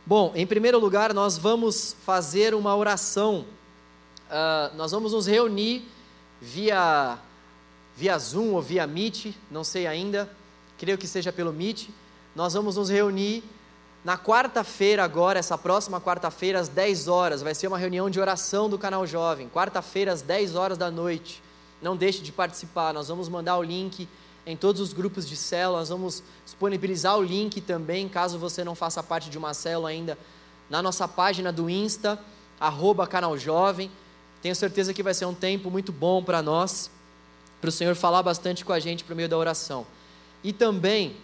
Bom, 0.04 0.32
em 0.34 0.48
primeiro 0.48 0.80
lugar, 0.80 1.14
nós 1.14 1.38
vamos 1.38 1.94
fazer 2.04 2.56
uma 2.56 2.74
oração. 2.74 3.46
Uh, 4.28 4.76
nós 4.76 4.92
vamos 4.92 5.12
nos 5.12 5.26
reunir 5.26 5.88
via, 6.40 7.18
via 7.96 8.18
Zoom 8.18 8.52
ou 8.52 8.62
via 8.62 8.86
Meet, 8.86 9.34
não 9.50 9.64
sei 9.64 9.86
ainda, 9.86 10.30
creio 10.76 10.98
que 10.98 11.06
seja 11.06 11.32
pelo 11.32 11.52
Meet 11.52 11.88
nós 12.38 12.54
vamos 12.54 12.76
nos 12.76 12.88
reunir 12.88 13.42
na 14.04 14.16
quarta-feira, 14.16 15.02
agora, 15.02 15.40
essa 15.40 15.58
próxima 15.58 16.00
quarta-feira, 16.00 16.60
às 16.60 16.68
10 16.68 17.08
horas. 17.08 17.42
Vai 17.42 17.52
ser 17.52 17.66
uma 17.66 17.76
reunião 17.76 18.08
de 18.08 18.20
oração 18.20 18.70
do 18.70 18.78
canal 18.78 19.04
Jovem. 19.04 19.48
Quarta-feira, 19.48 20.12
às 20.12 20.22
10 20.22 20.54
horas 20.54 20.78
da 20.78 20.88
noite. 20.88 21.42
Não 21.82 21.96
deixe 21.96 22.22
de 22.22 22.30
participar. 22.30 22.94
Nós 22.94 23.08
vamos 23.08 23.28
mandar 23.28 23.58
o 23.58 23.62
link 23.64 24.08
em 24.46 24.56
todos 24.56 24.80
os 24.80 24.92
grupos 24.92 25.28
de 25.28 25.34
célula. 25.34 25.80
Nós 25.80 25.88
vamos 25.88 26.22
disponibilizar 26.44 27.18
o 27.18 27.22
link 27.24 27.60
também, 27.60 28.08
caso 28.08 28.38
você 28.38 28.62
não 28.62 28.76
faça 28.76 29.02
parte 29.02 29.28
de 29.28 29.36
uma 29.36 29.52
célula 29.52 29.88
ainda, 29.88 30.16
na 30.70 30.80
nossa 30.80 31.08
página 31.08 31.52
do 31.52 31.68
Insta, 31.68 32.20
arroba 32.60 33.04
canal 33.04 33.36
Jovem. 33.36 33.90
Tenho 34.40 34.54
certeza 34.54 34.94
que 34.94 35.02
vai 35.02 35.14
ser 35.14 35.26
um 35.26 35.34
tempo 35.34 35.70
muito 35.70 35.92
bom 35.92 36.22
para 36.22 36.40
nós, 36.42 36.90
para 37.60 37.68
o 37.68 37.72
Senhor 37.72 37.94
falar 37.96 38.22
bastante 38.22 38.64
com 38.64 38.72
a 38.72 38.78
gente 38.78 39.02
por 39.04 39.16
meio 39.16 39.28
da 39.28 39.36
oração. 39.36 39.86
E 40.44 40.52
também 40.52 41.16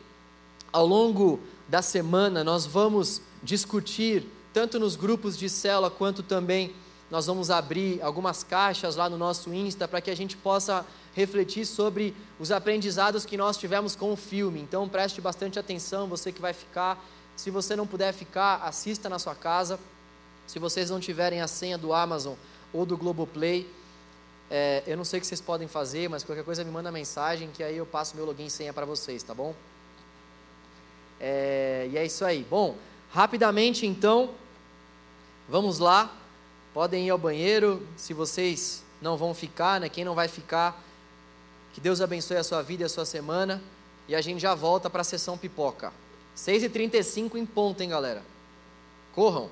ao 0.73 0.85
longo 0.85 1.39
da 1.69 1.81
semana 1.81 2.43
nós 2.43 2.67
vamos 2.67 3.23
discutir, 3.43 4.27
tanto 4.53 4.81
nos 4.81 4.97
grupos 4.97 5.39
de 5.39 5.49
célula 5.49 5.91
quanto 5.91 6.23
também 6.23 6.75
nós 7.11 7.27
vamos 7.27 7.51
abrir 7.51 8.03
algumas 8.03 8.43
caixas 8.43 8.97
lá 8.97 9.09
no 9.09 9.17
nosso 9.17 9.55
Insta 9.55 9.87
para 9.87 10.01
que 10.01 10.11
a 10.11 10.17
gente 10.17 10.37
possa 10.37 10.85
refletir 11.15 11.65
sobre 11.65 12.15
os 12.41 12.51
aprendizados 12.51 13.25
que 13.25 13.37
nós 13.37 13.57
tivemos 13.57 13.95
com 13.95 14.13
o 14.13 14.17
filme. 14.17 14.61
Então 14.61 14.89
preste 14.89 15.21
bastante 15.21 15.59
atenção, 15.59 16.09
você 16.09 16.33
que 16.33 16.41
vai 16.41 16.53
ficar. 16.53 17.05
Se 17.37 17.51
você 17.51 17.77
não 17.77 17.87
puder 17.87 18.13
ficar, 18.13 18.57
assista 18.65 19.09
na 19.09 19.21
sua 19.21 19.35
casa. 19.35 19.79
Se 20.47 20.59
vocês 20.59 20.91
não 20.91 20.99
tiverem 20.99 21.41
a 21.41 21.47
senha 21.47 21.79
do 21.79 21.93
Amazon 21.93 22.35
ou 22.75 22.85
do 22.85 22.97
Globoplay, 22.99 23.67
é, 24.51 24.83
eu 24.87 24.97
não 24.97 25.05
sei 25.05 25.19
o 25.19 25.21
que 25.21 25.27
vocês 25.27 25.41
podem 25.41 25.67
fazer, 25.67 26.09
mas 26.09 26.23
qualquer 26.23 26.45
coisa 26.45 26.63
me 26.63 26.71
manda 26.71 26.93
mensagem 26.93 27.51
que 27.51 27.63
aí 27.63 27.77
eu 27.77 27.87
passo 27.87 28.15
meu 28.15 28.27
login 28.27 28.47
e 28.47 28.51
senha 28.51 28.73
para 28.73 28.85
vocês, 28.85 29.23
tá 29.23 29.33
bom? 29.33 29.55
É, 31.19 31.89
e 31.91 31.97
é 31.97 32.05
isso 32.05 32.25
aí. 32.25 32.45
Bom, 32.51 32.77
rapidamente 33.11 33.87
então, 33.87 34.35
vamos 35.49 35.79
lá. 35.79 36.15
Podem 36.75 37.07
ir 37.07 37.11
ao 37.11 37.19
banheiro, 37.19 37.87
se 37.97 38.13
vocês 38.13 38.85
não 39.01 39.17
vão 39.17 39.33
ficar, 39.33 39.81
né? 39.81 39.89
Quem 39.89 40.05
não 40.05 40.15
vai 40.15 40.29
ficar, 40.29 40.83
que 41.73 41.81
Deus 41.81 42.01
abençoe 42.01 42.37
a 42.37 42.45
sua 42.45 42.63
vida 42.63 42.83
e 42.83 42.87
a 42.87 42.89
sua 42.89 43.05
semana. 43.05 43.63
E 44.07 44.15
a 44.15 44.21
gente 44.21 44.41
já 44.41 44.55
volta 44.55 44.91
para 44.91 45.01
a 45.01 45.05
sessão 45.05 45.39
pipoca. 45.39 45.93
6h35 46.37 47.37
em 47.37 47.47
ponto, 47.47 47.81
hein, 47.81 47.89
galera? 47.89 48.23
Corram! 49.15 49.49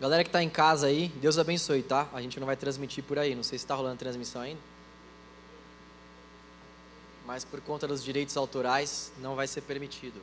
Galera 0.00 0.24
que 0.24 0.30
está 0.30 0.42
em 0.42 0.48
casa 0.48 0.86
aí, 0.86 1.08
Deus 1.16 1.38
abençoe, 1.38 1.82
tá? 1.82 2.08
A 2.14 2.22
gente 2.22 2.40
não 2.40 2.46
vai 2.46 2.56
transmitir 2.56 3.04
por 3.04 3.18
aí, 3.18 3.34
não 3.34 3.42
sei 3.42 3.58
se 3.58 3.64
está 3.66 3.74
rolando 3.74 3.98
transmissão 3.98 4.40
ainda. 4.40 4.60
Mas 7.26 7.44
por 7.44 7.60
conta 7.60 7.86
dos 7.86 8.02
direitos 8.02 8.34
autorais, 8.36 9.12
não 9.18 9.36
vai 9.36 9.46
ser 9.46 9.60
permitido. 9.60 10.18